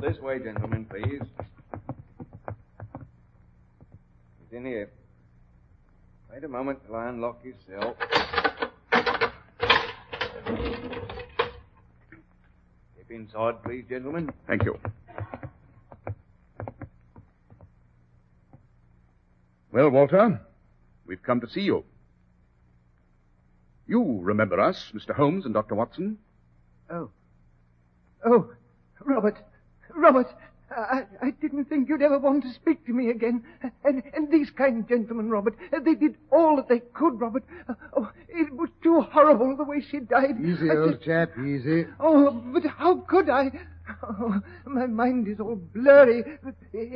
This 0.00 0.18
way, 0.18 0.38
gentlemen, 0.38 0.84
please. 0.84 1.22
He's 4.38 4.52
in 4.52 4.66
here. 4.66 4.90
Wait 6.30 6.44
a 6.44 6.48
moment 6.48 6.80
till 6.84 6.94
I 6.94 7.08
unlock 7.08 7.42
your 7.42 7.54
cell. 7.66 7.96
Step 13.14 13.20
inside, 13.20 13.62
please, 13.62 13.84
gentlemen. 13.88 14.28
Thank 14.48 14.64
you. 14.64 14.76
Well, 19.70 19.90
Walter, 19.90 20.40
we've 21.06 21.22
come 21.22 21.40
to 21.40 21.48
see 21.48 21.60
you. 21.60 21.84
You 23.86 24.18
remember 24.20 24.58
us, 24.58 24.90
Mr. 24.92 25.14
Holmes 25.14 25.44
and 25.44 25.54
Dr. 25.54 25.76
Watson? 25.76 26.18
Oh. 26.90 27.10
Oh, 28.26 28.50
Robert. 29.04 29.38
Robert, 29.94 30.34
I, 30.76 31.04
I 31.22 31.30
didn't 31.40 31.66
think 31.66 31.88
you'd 31.88 32.02
ever 32.02 32.18
want 32.18 32.42
to 32.44 32.52
speak 32.52 32.84
to 32.86 32.92
me 32.92 33.10
again. 33.10 33.42
And, 33.84 34.02
and 34.14 34.30
these 34.30 34.50
kind 34.50 34.86
gentlemen, 34.88 35.30
Robert, 35.30 35.56
they 35.84 35.94
did 35.94 36.16
all 36.32 36.56
that 36.56 36.68
they 36.68 36.80
could, 36.80 37.20
Robert. 37.20 37.44
Oh, 37.96 38.10
it 38.28 38.52
was 38.52 38.68
too 38.82 39.00
horrible 39.00 39.56
the 39.56 39.64
way 39.64 39.80
she 39.90 40.00
died. 40.00 40.40
Easy, 40.40 40.70
I 40.70 40.76
old 40.76 40.92
just- 40.94 41.04
chap, 41.04 41.30
easy. 41.38 41.86
Oh, 42.00 42.30
but 42.52 42.64
how 42.64 42.96
could 43.08 43.30
I? 43.30 43.50
Oh, 44.02 44.40
my 44.64 44.86
mind 44.86 45.28
is 45.28 45.38
all 45.40 45.56
blurry. 45.56 46.24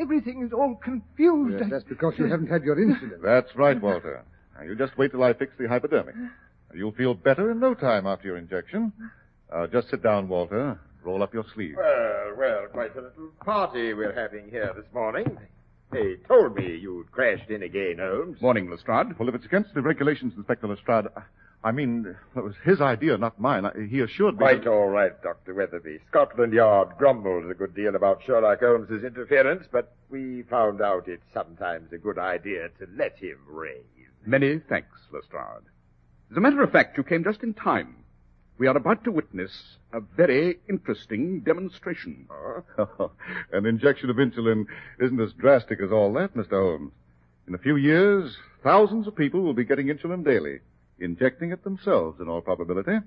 Everything 0.00 0.42
is 0.42 0.52
all 0.54 0.74
confused. 0.76 1.58
Yes, 1.60 1.68
that's 1.70 1.84
because 1.84 2.14
you 2.18 2.24
haven't 2.26 2.48
had 2.48 2.62
your 2.62 2.76
insulin. 2.76 3.20
That's 3.22 3.54
right, 3.56 3.78
Walter. 3.80 4.24
Now, 4.56 4.64
you 4.64 4.74
just 4.74 4.96
wait 4.96 5.10
till 5.10 5.22
I 5.22 5.34
fix 5.34 5.52
the 5.58 5.68
hypodermic. 5.68 6.14
You'll 6.74 6.92
feel 6.92 7.12
better 7.14 7.50
in 7.50 7.60
no 7.60 7.74
time 7.74 8.06
after 8.06 8.26
your 8.28 8.38
injection. 8.38 8.92
Uh, 9.52 9.66
just 9.66 9.90
sit 9.90 10.02
down, 10.02 10.28
Walter. 10.28 10.80
Roll 11.04 11.22
up 11.22 11.32
your 11.32 11.44
sleeve. 11.54 11.74
Well, 11.76 12.34
well, 12.36 12.66
quite 12.72 12.94
a 12.96 13.00
little 13.02 13.30
party 13.44 13.94
we're 13.94 14.12
having 14.12 14.50
here 14.50 14.72
this 14.76 14.86
morning. 14.92 15.38
They 15.90 16.16
told 16.26 16.54
me 16.56 16.76
you'd 16.76 17.10
crashed 17.12 17.48
in 17.50 17.62
again, 17.62 17.96
Holmes. 17.98 18.40
Morning, 18.42 18.68
Lestrade. 18.70 19.18
Well, 19.18 19.28
if 19.28 19.34
it's 19.34 19.46
against 19.46 19.72
the 19.74 19.80
regulations, 19.80 20.34
Inspector 20.36 20.66
Lestrade, 20.66 21.06
I 21.64 21.72
mean, 21.72 22.14
it 22.36 22.44
was 22.44 22.54
his 22.64 22.80
idea, 22.80 23.16
not 23.16 23.40
mine. 23.40 23.64
I- 23.64 23.86
He 23.88 24.00
assured 24.00 24.34
me. 24.34 24.38
Quite 24.40 24.64
that- 24.64 24.70
all 24.70 24.90
right, 24.90 25.12
Dr. 25.22 25.54
Weatherby. 25.54 25.98
Scotland 26.08 26.52
Yard 26.52 26.90
grumbles 26.98 27.50
a 27.50 27.54
good 27.54 27.74
deal 27.74 27.96
about 27.96 28.22
Sherlock 28.22 28.60
Holmes's 28.60 29.02
interference, 29.02 29.66
but 29.72 29.92
we 30.10 30.42
found 30.42 30.82
out 30.82 31.08
it's 31.08 31.24
sometimes 31.32 31.90
a 31.92 31.98
good 31.98 32.18
idea 32.18 32.68
to 32.80 32.86
let 32.96 33.16
him 33.16 33.38
rave. 33.48 33.82
Many 34.26 34.58
thanks, 34.58 34.98
Lestrade. 35.10 35.64
As 36.30 36.36
a 36.36 36.40
matter 36.40 36.62
of 36.62 36.70
fact, 36.70 36.98
you 36.98 37.02
came 37.02 37.24
just 37.24 37.42
in 37.42 37.54
time. 37.54 38.04
We 38.58 38.66
are 38.66 38.76
about 38.76 39.04
to 39.04 39.12
witness 39.12 39.52
a 39.92 40.00
very 40.00 40.58
interesting 40.68 41.40
demonstration. 41.40 42.26
An 43.52 43.66
injection 43.66 44.10
of 44.10 44.16
insulin 44.16 44.66
isn't 45.00 45.20
as 45.20 45.32
drastic 45.34 45.80
as 45.80 45.92
all 45.92 46.12
that, 46.14 46.34
Mr. 46.34 46.50
Holmes. 46.50 46.92
In 47.46 47.54
a 47.54 47.58
few 47.58 47.76
years, 47.76 48.36
thousands 48.64 49.06
of 49.06 49.14
people 49.14 49.42
will 49.42 49.54
be 49.54 49.64
getting 49.64 49.86
insulin 49.86 50.24
daily, 50.24 50.58
injecting 50.98 51.52
it 51.52 51.62
themselves 51.62 52.20
in 52.20 52.28
all 52.28 52.40
probability. 52.40 52.98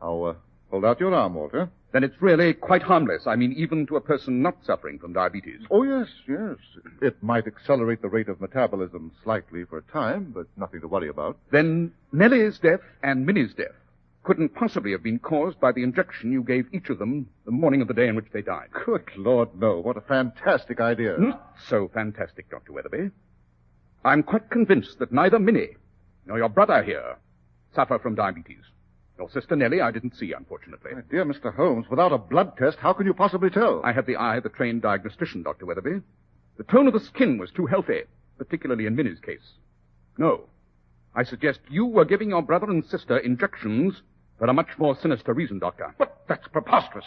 Now, 0.00 0.22
uh, 0.22 0.34
hold 0.70 0.84
out 0.84 1.00
your 1.00 1.12
arm, 1.12 1.34
Walter. 1.34 1.68
Then 1.92 2.04
it's 2.04 2.22
really 2.22 2.54
quite 2.54 2.82
harmless. 2.82 3.26
I 3.26 3.34
mean, 3.34 3.54
even 3.54 3.84
to 3.88 3.96
a 3.96 4.00
person 4.00 4.42
not 4.42 4.58
suffering 4.64 5.00
from 5.00 5.12
diabetes. 5.12 5.60
Oh, 5.72 5.82
yes, 5.82 6.06
yes. 6.28 6.56
It 7.02 7.20
might 7.20 7.48
accelerate 7.48 8.00
the 8.00 8.08
rate 8.08 8.28
of 8.28 8.40
metabolism 8.40 9.10
slightly 9.24 9.64
for 9.64 9.78
a 9.78 9.92
time, 9.92 10.30
but 10.32 10.46
nothing 10.56 10.80
to 10.82 10.88
worry 10.88 11.08
about. 11.08 11.36
Then 11.50 11.92
Nellie's 12.12 12.60
death 12.60 12.80
and 13.02 13.26
Minnie's 13.26 13.54
death 13.54 13.74
couldn't 14.22 14.54
possibly 14.54 14.92
have 14.92 15.02
been 15.02 15.18
caused 15.18 15.58
by 15.60 15.72
the 15.72 15.82
injection 15.82 16.32
you 16.32 16.42
gave 16.42 16.72
each 16.72 16.90
of 16.90 16.98
them 16.98 17.28
the 17.44 17.50
morning 17.50 17.80
of 17.80 17.88
the 17.88 17.94
day 17.94 18.08
in 18.08 18.16
which 18.16 18.30
they 18.32 18.42
died. 18.42 18.68
Good 18.84 19.08
Lord, 19.16 19.48
no. 19.58 19.78
What 19.78 19.96
a 19.96 20.02
fantastic 20.02 20.80
idea. 20.80 21.16
Not 21.18 21.56
so 21.66 21.88
fantastic, 21.88 22.50
Dr. 22.50 22.72
Weatherby. 22.72 23.10
I'm 24.04 24.22
quite 24.22 24.50
convinced 24.50 24.98
that 24.98 25.12
neither 25.12 25.38
Minnie 25.38 25.76
nor 26.26 26.38
your 26.38 26.48
brother 26.48 26.82
here 26.82 27.16
suffer 27.74 27.98
from 27.98 28.14
diabetes. 28.14 28.64
Your 29.18 29.30
sister 29.30 29.56
Nellie 29.56 29.80
I 29.80 29.90
didn't 29.90 30.16
see, 30.16 30.32
unfortunately. 30.32 30.92
My 30.94 31.00
dear 31.10 31.24
Mr. 31.24 31.54
Holmes, 31.54 31.86
without 31.90 32.12
a 32.12 32.18
blood 32.18 32.56
test, 32.56 32.78
how 32.78 32.92
can 32.92 33.06
you 33.06 33.14
possibly 33.14 33.50
tell? 33.50 33.80
I 33.82 33.92
had 33.92 34.06
the 34.06 34.16
eye 34.16 34.36
of 34.36 34.44
the 34.44 34.48
trained 34.48 34.82
diagnostician, 34.82 35.42
Dr. 35.42 35.66
Weatherby. 35.66 36.02
The 36.56 36.64
tone 36.64 36.86
of 36.86 36.92
the 36.92 37.00
skin 37.00 37.38
was 37.38 37.50
too 37.50 37.66
healthy, 37.66 38.02
particularly 38.36 38.86
in 38.86 38.94
Minnie's 38.94 39.20
case. 39.20 39.54
No. 40.18 40.44
I 41.18 41.24
suggest 41.24 41.58
you 41.68 41.84
were 41.84 42.04
giving 42.04 42.28
your 42.28 42.42
brother 42.42 42.70
and 42.70 42.84
sister 42.84 43.18
injections 43.18 44.02
for 44.38 44.46
a 44.46 44.52
much 44.52 44.68
more 44.78 44.96
sinister 45.02 45.34
reason, 45.34 45.58
Doctor. 45.58 45.92
But 45.98 46.16
that's 46.28 46.46
preposterous. 46.46 47.06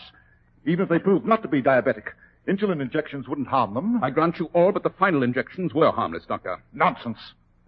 Even 0.66 0.84
if 0.84 0.90
they 0.90 1.00
proved 1.00 1.26
not 1.26 1.42
to 1.44 1.48
be 1.48 1.62
diabetic, 1.62 2.08
insulin 2.46 2.82
injections 2.82 3.30
wouldn't 3.30 3.48
harm 3.48 3.74
them. 3.74 4.04
I 4.04 4.10
grant 4.10 4.38
you 4.38 4.50
all 4.54 4.74
but 4.74 4.84
the 4.84 4.90
final 4.90 5.24
injections 5.24 5.74
were 5.74 5.94
harmless, 5.94 6.26
Doctor. 6.28 6.62
Nonsense. 6.74 7.20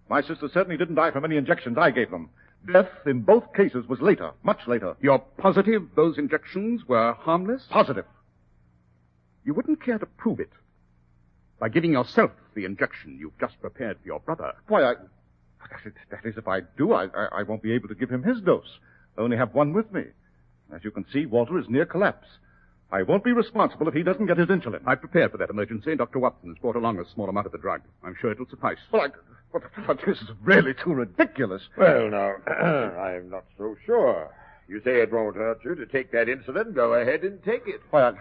My 0.09 0.19
sister 0.19 0.49
certainly 0.53 0.75
didn't 0.75 0.95
die 0.95 1.11
from 1.11 1.23
any 1.23 1.37
injections 1.37 1.77
I 1.77 1.91
gave 1.91 2.11
them. 2.11 2.29
Death 2.69 2.89
in 3.05 3.21
both 3.21 3.53
cases 3.53 3.87
was 3.87 4.01
later, 4.01 4.31
much 4.43 4.67
later. 4.67 4.97
You're 4.99 5.23
positive 5.37 5.83
those 5.95 6.17
injections 6.17 6.81
were 6.89 7.13
harmless? 7.13 7.65
Positive. 7.69 8.05
You 9.45 9.53
wouldn't 9.53 9.81
care 9.81 9.97
to 9.97 10.05
prove 10.05 10.41
it 10.41 10.51
by 11.57 11.69
giving 11.69 11.93
yourself 11.93 12.31
the 12.53 12.65
injection 12.65 13.17
you've 13.17 13.39
just 13.39 13.61
prepared 13.61 13.97
for 14.01 14.07
your 14.07 14.19
brother. 14.19 14.51
Why, 14.67 14.83
I. 14.83 14.93
That 15.69 15.87
is, 15.87 15.93
that 16.11 16.25
is 16.25 16.37
if 16.37 16.47
I 16.47 16.61
do, 16.77 16.93
I, 16.93 17.05
I, 17.05 17.27
I 17.39 17.43
won't 17.43 17.61
be 17.61 17.73
able 17.73 17.87
to 17.89 17.95
give 17.95 18.09
him 18.09 18.23
his 18.23 18.41
dose. 18.41 18.79
I 19.17 19.21
only 19.21 19.37
have 19.37 19.53
one 19.53 19.73
with 19.73 19.91
me. 19.91 20.03
As 20.73 20.83
you 20.83 20.91
can 20.91 21.05
see, 21.11 21.25
Walter 21.25 21.57
is 21.59 21.65
near 21.69 21.85
collapse. 21.85 22.27
I 22.91 23.03
won't 23.03 23.23
be 23.23 23.31
responsible 23.31 23.87
if 23.87 23.93
he 23.93 24.03
doesn't 24.03 24.27
get 24.27 24.37
his 24.37 24.47
insulin. 24.49 24.81
I 24.85 24.95
prepared 24.95 25.31
for 25.31 25.37
that 25.37 25.49
emergency. 25.49 25.95
Dr. 25.95 26.19
Watson 26.19 26.49
has 26.49 26.57
brought 26.59 26.75
along 26.75 26.99
a 26.99 27.05
small 27.13 27.27
amount 27.27 27.47
of 27.47 27.51
the 27.51 27.57
drug. 27.57 27.81
I'm 28.03 28.15
sure 28.19 28.31
it'll 28.31 28.49
suffice. 28.49 28.77
Well, 28.91 29.01
I, 29.01 29.07
but, 29.51 29.63
but 29.87 29.99
this 30.05 30.17
is 30.21 30.29
really 30.43 30.73
too 30.73 30.93
ridiculous. 30.93 31.61
Well, 31.77 32.09
now, 32.09 32.35
I'm 32.47 33.29
not 33.29 33.45
so 33.57 33.75
sure. 33.85 34.29
You 34.67 34.79
say 34.83 35.01
it 35.01 35.11
won't 35.11 35.35
hurt 35.35 35.59
you 35.65 35.75
to 35.75 35.85
take 35.85 36.11
that 36.11 36.27
insulin. 36.27 36.73
Go 36.73 36.93
ahead 36.93 37.23
and 37.23 37.43
take 37.43 37.63
it. 37.67 37.81
Why, 37.89 38.13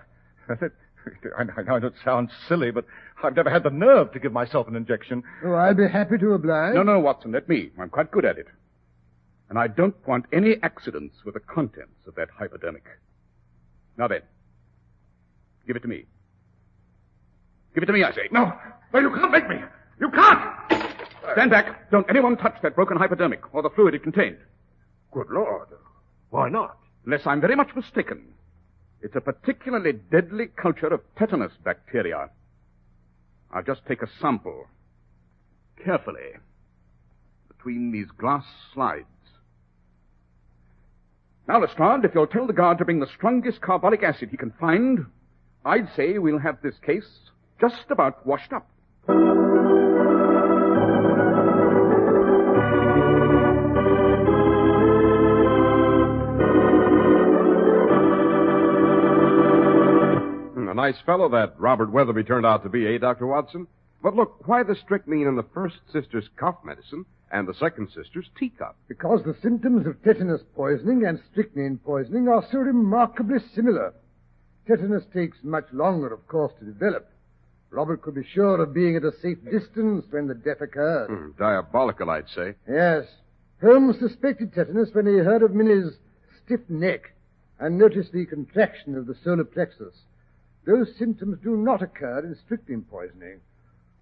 I, 1.39 1.43
I, 1.43 1.61
I 1.61 1.79
know 1.79 1.87
it 1.87 1.95
sounds 2.05 2.31
silly, 2.49 2.71
but 2.71 2.85
I've 3.23 3.37
never 3.37 3.51
had 3.51 3.63
the 3.63 3.71
nerve 3.71 4.13
to 4.13 4.21
give 4.21 4.33
myself 4.33 4.69
an 4.69 4.77
injection. 4.77 5.23
Oh, 5.45 5.53
I'll 5.53 5.75
be 5.75 5.89
happy 5.89 6.19
to 6.19 6.33
oblige. 6.33 6.75
No, 6.75 6.83
no, 6.83 6.99
Watson, 6.99 7.33
let 7.33 7.49
me. 7.49 7.71
I'm 7.81 7.91
quite 7.91 8.11
good 8.11 8.25
at 8.25 8.39
it. 8.39 8.47
And 9.49 9.59
I 9.59 9.67
don't 9.69 9.95
want 10.07 10.27
any 10.33 10.57
accidents 10.63 11.17
with 11.25 11.35
the 11.35 11.41
contents 11.41 12.07
of 12.07 12.15
that 12.15 12.29
hypodermic. 12.39 12.85
Now 13.99 14.09
then, 14.09 14.23
give 15.67 15.77
it 15.77 15.81
to 15.81 15.89
me. 15.89 16.07
Give 17.75 17.83
it 17.83 17.87
to 17.87 17.93
me, 17.93 18.03
I 18.03 18.13
say. 18.13 18.29
No, 18.31 18.53
no, 18.93 19.01
you 19.01 19.11
can't 19.11 19.31
make 19.31 19.49
me. 19.49 19.57
You 20.01 20.11
can't. 20.11 20.41
Stand 21.33 21.51
back. 21.51 21.91
Don't 21.91 22.09
anyone 22.11 22.37
touch 22.37 22.57
that 22.63 22.75
broken 22.75 22.97
hypodermic 22.97 23.55
or 23.55 23.63
the 23.63 23.71
fluid 23.71 23.95
it 23.95 24.03
contained. 24.03 24.39
Good 25.13 25.29
Lord. 25.31 25.69
Why 26.31 26.49
not? 26.49 26.79
Unless 27.05 27.27
I'm 27.27 27.41
very 27.41 27.57
much 27.57 27.75
mistaken. 27.75 28.33
It's 29.03 29.17
a 29.17 29.21
particularly 29.21 29.93
deadly 30.11 30.47
culture 30.47 30.87
of 30.87 31.01
tetanus 31.19 31.53
bacteria. 31.65 32.31
I'll 33.53 33.63
just 33.63 33.85
take 33.87 34.03
a 34.03 34.09
sample. 34.21 34.67
Carefully. 35.85 36.39
Between 37.49 37.91
these 37.91 38.07
glass 38.17 38.45
slides. 38.73 39.07
Now, 41.49 41.61
Lestrade, 41.61 42.05
if 42.05 42.15
you'll 42.15 42.29
tell 42.29 42.47
the 42.47 42.53
guard 42.53 42.79
to 42.79 42.85
bring 42.85 43.01
the 43.01 43.09
strongest 43.17 43.61
carbolic 43.61 44.05
acid 44.05 44.29
he 44.31 44.37
can 44.37 44.53
find, 44.61 45.07
I'd 45.65 45.89
say 45.97 46.19
we'll 46.19 46.39
have 46.39 46.63
this 46.63 46.77
case 46.87 47.31
just 47.61 47.91
about 47.91 48.25
washed 48.25 48.53
up. 48.53 48.69
Nice 60.83 61.01
fellow 61.07 61.29
that 61.29 61.55
Robert 61.61 61.93
Weatherby 61.93 62.25
turned 62.25 62.45
out 62.45 62.65
to 62.65 62.69
be, 62.69 62.93
eh, 62.93 62.99
Dr. 62.99 63.25
Watson? 63.25 63.69
But 64.03 64.17
look, 64.17 64.49
why 64.49 64.65
the 64.65 64.75
strychnine 64.75 65.29
in 65.29 65.37
the 65.37 65.47
first 65.55 65.77
sister's 65.93 66.29
cough 66.35 66.57
medicine 66.65 67.05
and 67.31 67.47
the 67.47 67.55
second 67.55 67.89
sister's 67.95 68.29
teacup? 68.37 68.75
Because 68.89 69.23
the 69.23 69.37
symptoms 69.41 69.87
of 69.87 70.03
tetanus 70.03 70.43
poisoning 70.57 71.05
and 71.07 71.21
strychnine 71.31 71.79
poisoning 71.85 72.27
are 72.27 72.45
so 72.51 72.59
remarkably 72.59 73.39
similar. 73.55 73.95
Tetanus 74.67 75.05
takes 75.15 75.37
much 75.45 75.67
longer, 75.73 76.13
of 76.13 76.27
course, 76.27 76.53
to 76.59 76.65
develop. 76.65 77.09
Robert 77.71 78.03
could 78.03 78.17
be 78.17 78.27
sure 78.35 78.61
of 78.61 78.75
being 78.75 78.97
at 78.97 79.05
a 79.05 79.13
safe 79.23 79.39
distance 79.45 80.05
when 80.11 80.27
the 80.27 80.35
death 80.35 80.63
occurred. 80.63 81.11
Hmm, 81.11 81.31
diabolical, 81.39 82.11
I'd 82.11 82.29
say. 82.29 82.57
Yes. 82.69 83.05
Holmes 83.61 84.01
suspected 84.01 84.53
tetanus 84.53 84.93
when 84.93 85.07
he 85.07 85.19
heard 85.19 85.45
of 85.45 85.55
Minnie's 85.55 85.93
stiff 86.45 86.69
neck 86.69 87.13
and 87.61 87.79
noticed 87.79 88.11
the 88.11 88.27
contraction 88.27 88.97
of 88.97 89.07
the 89.07 89.15
solar 89.23 89.45
plexus. 89.45 89.95
Those 90.65 90.89
symptoms 90.99 91.39
do 91.43 91.57
not 91.57 91.83
occur 91.83 92.21
in 92.21 92.37
strychnine 92.45 92.83
poisoning. 92.91 93.41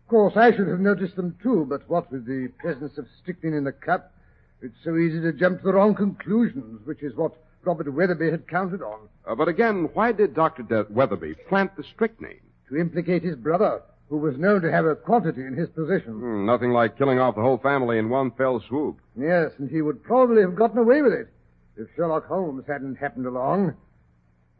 Of 0.05 0.09
course, 0.09 0.37
I 0.37 0.55
should 0.55 0.69
have 0.69 0.81
noticed 0.81 1.17
them 1.17 1.37
too, 1.43 1.67
but 1.69 1.89
what 1.89 2.11
with 2.13 2.27
the 2.27 2.49
presence 2.59 2.99
of 2.99 3.07
strychnine 3.23 3.55
in 3.55 3.65
the 3.65 3.73
cup, 3.73 4.13
it's 4.61 4.75
so 4.85 4.97
easy 4.97 5.21
to 5.23 5.33
jump 5.33 5.61
to 5.61 5.65
the 5.65 5.73
wrong 5.73 5.95
conclusions, 5.95 6.85
which 6.85 7.03
is 7.03 7.17
what 7.17 7.33
Robert 7.65 7.93
Weatherby 7.93 8.31
had 8.31 8.49
counted 8.49 8.83
on. 8.83 9.09
Uh, 9.27 9.35
but 9.35 9.49
again, 9.49 9.89
why 9.95 10.13
did 10.13 10.35
Dr. 10.35 10.63
De- 10.63 10.87
Weatherby 10.91 11.35
plant 11.49 11.77
the 11.77 11.85
strychnine? 11.95 12.41
To 12.69 12.77
implicate 12.77 13.23
his 13.23 13.37
brother, 13.37 13.83
who 14.09 14.19
was 14.19 14.37
known 14.37 14.61
to 14.63 14.71
have 14.71 14.85
a 14.85 14.95
quantity 14.97 15.43
in 15.43 15.55
his 15.55 15.69
possession. 15.71 16.13
Hmm, 16.13 16.47
nothing 16.47 16.73
like 16.73 16.99
killing 16.99 17.19
off 17.19 17.35
the 17.37 17.43
whole 17.43 17.59
family 17.59 17.99
in 17.99 18.09
one 18.11 18.33
fell 18.33 18.61
swoop. 18.69 18.99
Yes, 19.17 19.53
and 19.59 19.71
he 19.71 19.83
would 19.83 20.03
probably 20.03 20.43
have 20.43 20.57
gotten 20.57 20.79
away 20.79 21.01
with 21.03 21.13
it 21.13 21.29
if 21.77 21.89
Sherlock 21.97 22.27
Holmes 22.27 22.65
hadn't 22.67 22.97
happened 22.97 23.27
along. 23.27 23.75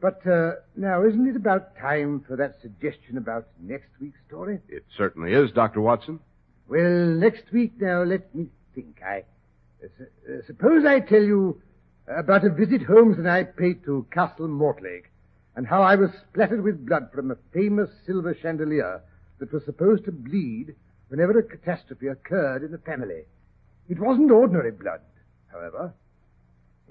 But 0.01 0.27
uh, 0.27 0.53
now, 0.77 1.05
isn't 1.05 1.29
it 1.29 1.37
about 1.37 1.77
time 1.77 2.25
for 2.27 2.37
that 2.37 2.57
suggestion 2.63 3.19
about 3.19 3.49
next 3.61 3.91
week's 4.01 4.19
story? 4.27 4.61
It 4.69 4.85
certainly 4.97 5.35
is, 5.35 5.53
Dr. 5.53 5.83
Watson. 5.83 6.21
Well, 6.69 7.07
next 7.07 7.53
week 7.53 7.73
now, 7.81 8.03
let 8.03 8.35
me 8.35 8.47
think. 8.75 9.01
I 9.05 9.25
uh, 9.83 9.87
uh, 10.29 10.37
suppose 10.47 10.85
I 10.87 11.01
tell 11.01 11.23
you 11.23 11.61
about 12.07 12.45
a 12.45 12.51
visit 12.51 12.83
Holmes 12.83 13.19
and 13.19 13.31
I 13.31 13.45
paid 13.45 13.85
to 13.85 14.07
Castle 14.11 14.49
Mortlake, 14.49 15.11
and 15.55 15.67
how 15.67 15.83
I 15.83 15.97
was 15.97 16.11
splattered 16.31 16.63
with 16.63 16.87
blood 16.87 17.11
from 17.13 17.31
a 17.31 17.37
famous 17.53 17.91
silver 18.07 18.35
chandelier 18.41 19.03
that 19.39 19.53
was 19.53 19.65
supposed 19.65 20.05
to 20.07 20.13
bleed 20.13 20.75
whenever 21.09 21.39
a 21.39 21.43
catastrophe 21.43 22.07
occurred 22.07 22.63
in 22.63 22.73
the 22.73 22.79
family. 22.79 23.25
It 23.89 23.99
wasn't 23.99 24.31
ordinary 24.31 24.71
blood, 24.71 25.01
however. 25.53 25.93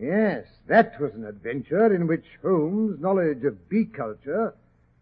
Yes, 0.02 0.46
that 0.68 1.00
was 1.02 1.12
an 1.14 1.26
adventure 1.26 1.94
in 1.94 2.08
which 2.08 2.24
Holmes' 2.42 3.02
knowledge 3.02 3.44
of 3.44 3.68
bee 3.68 3.84
culture 3.86 4.54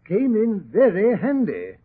came 0.06 0.34
in 0.34 0.60
very 0.72 1.16
handy. 1.16 1.76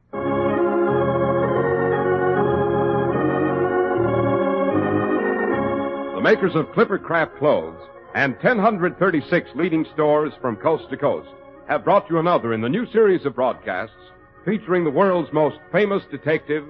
The 6.16 6.22
makers 6.24 6.56
of 6.56 6.72
Clipper 6.74 6.98
Craft 6.98 7.38
Clothes 7.38 7.80
and 8.16 8.34
1036 8.36 9.50
leading 9.56 9.86
stores 9.94 10.34
from 10.42 10.56
coast 10.56 10.90
to 10.90 10.98
coast 10.98 11.30
have 11.68 11.84
brought 11.84 12.10
you 12.10 12.18
another 12.18 12.54
in 12.54 12.62
the 12.62 12.70
new 12.70 12.92
series 12.92 13.26
of 13.26 13.36
broadcasts 13.36 13.96
featuring 14.44 14.84
the 14.84 14.90
world's 14.90 15.32
most 15.32 15.58
famous 15.72 16.04
detective, 16.10 16.66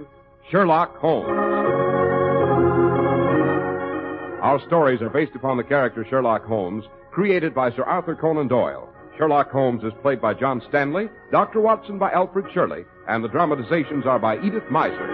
Sherlock 0.49 0.97
Holmes. 0.97 1.82
Our 4.53 4.61
stories 4.67 5.01
are 5.01 5.09
based 5.09 5.33
upon 5.33 5.57
the 5.57 5.63
character 5.63 6.05
Sherlock 6.07 6.45
Holmes, 6.45 6.83
created 7.11 7.55
by 7.55 7.71
Sir 7.71 7.81
Arthur 7.85 8.15
Conan 8.15 8.47
Doyle. 8.47 8.87
Sherlock 9.17 9.49
Holmes 9.49 9.83
is 9.83 9.93
played 10.03 10.21
by 10.21 10.35
John 10.35 10.61
Stanley, 10.69 11.09
Dr. 11.31 11.59
Watson 11.59 11.97
by 11.97 12.11
Alfred 12.11 12.45
Shirley, 12.53 12.85
and 13.07 13.23
the 13.23 13.29
dramatizations 13.29 14.05
are 14.05 14.19
by 14.19 14.37
Edith 14.45 14.61
Meiser. 14.71 15.09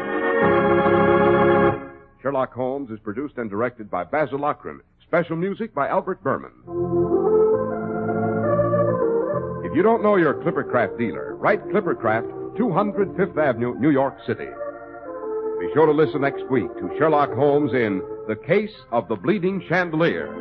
Sherlock 2.22 2.52
Holmes 2.52 2.92
is 2.92 3.00
produced 3.00 3.38
and 3.38 3.50
directed 3.50 3.90
by 3.90 4.04
Basil 4.04 4.40
Loughrane. 4.40 4.82
Special 5.08 5.38
music 5.38 5.74
by 5.74 5.88
Albert 5.88 6.22
Buhrman. 6.22 6.52
If 9.64 9.74
you 9.74 9.84
don't 9.84 10.04
know 10.04 10.18
your 10.18 10.34
Clippercraft 10.34 10.98
dealer, 10.98 11.38
write 11.38 11.64
Clippercraft, 11.70 12.58
200 12.58 13.16
Fifth 13.16 13.38
Avenue, 13.38 13.74
New 13.80 13.92
York 13.92 14.18
City. 14.28 14.50
Be 15.62 15.70
sure 15.74 15.86
to 15.86 15.94
listen 15.94 16.20
next 16.20 16.44
week 16.52 16.68
to 16.80 16.94
Sherlock 16.98 17.34
Holmes 17.34 17.72
in 17.72 18.02
The 18.30 18.36
Case 18.36 18.76
of 18.92 19.08
the 19.08 19.16
Bleeding 19.16 19.60
Chandelier. 19.68 20.28
This 20.28 20.36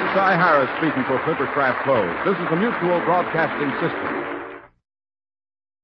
is 0.00 0.10
Cy 0.16 0.32
Harrice 0.32 0.72
speaking 0.78 1.04
for 1.04 1.18
Clippercraft 1.28 1.84
Clothes. 1.84 2.16
This 2.24 2.38
is 2.42 2.48
the 2.48 2.56
Mutual 2.56 3.04
Broadcasting 3.04 3.70
System. 3.84 4.31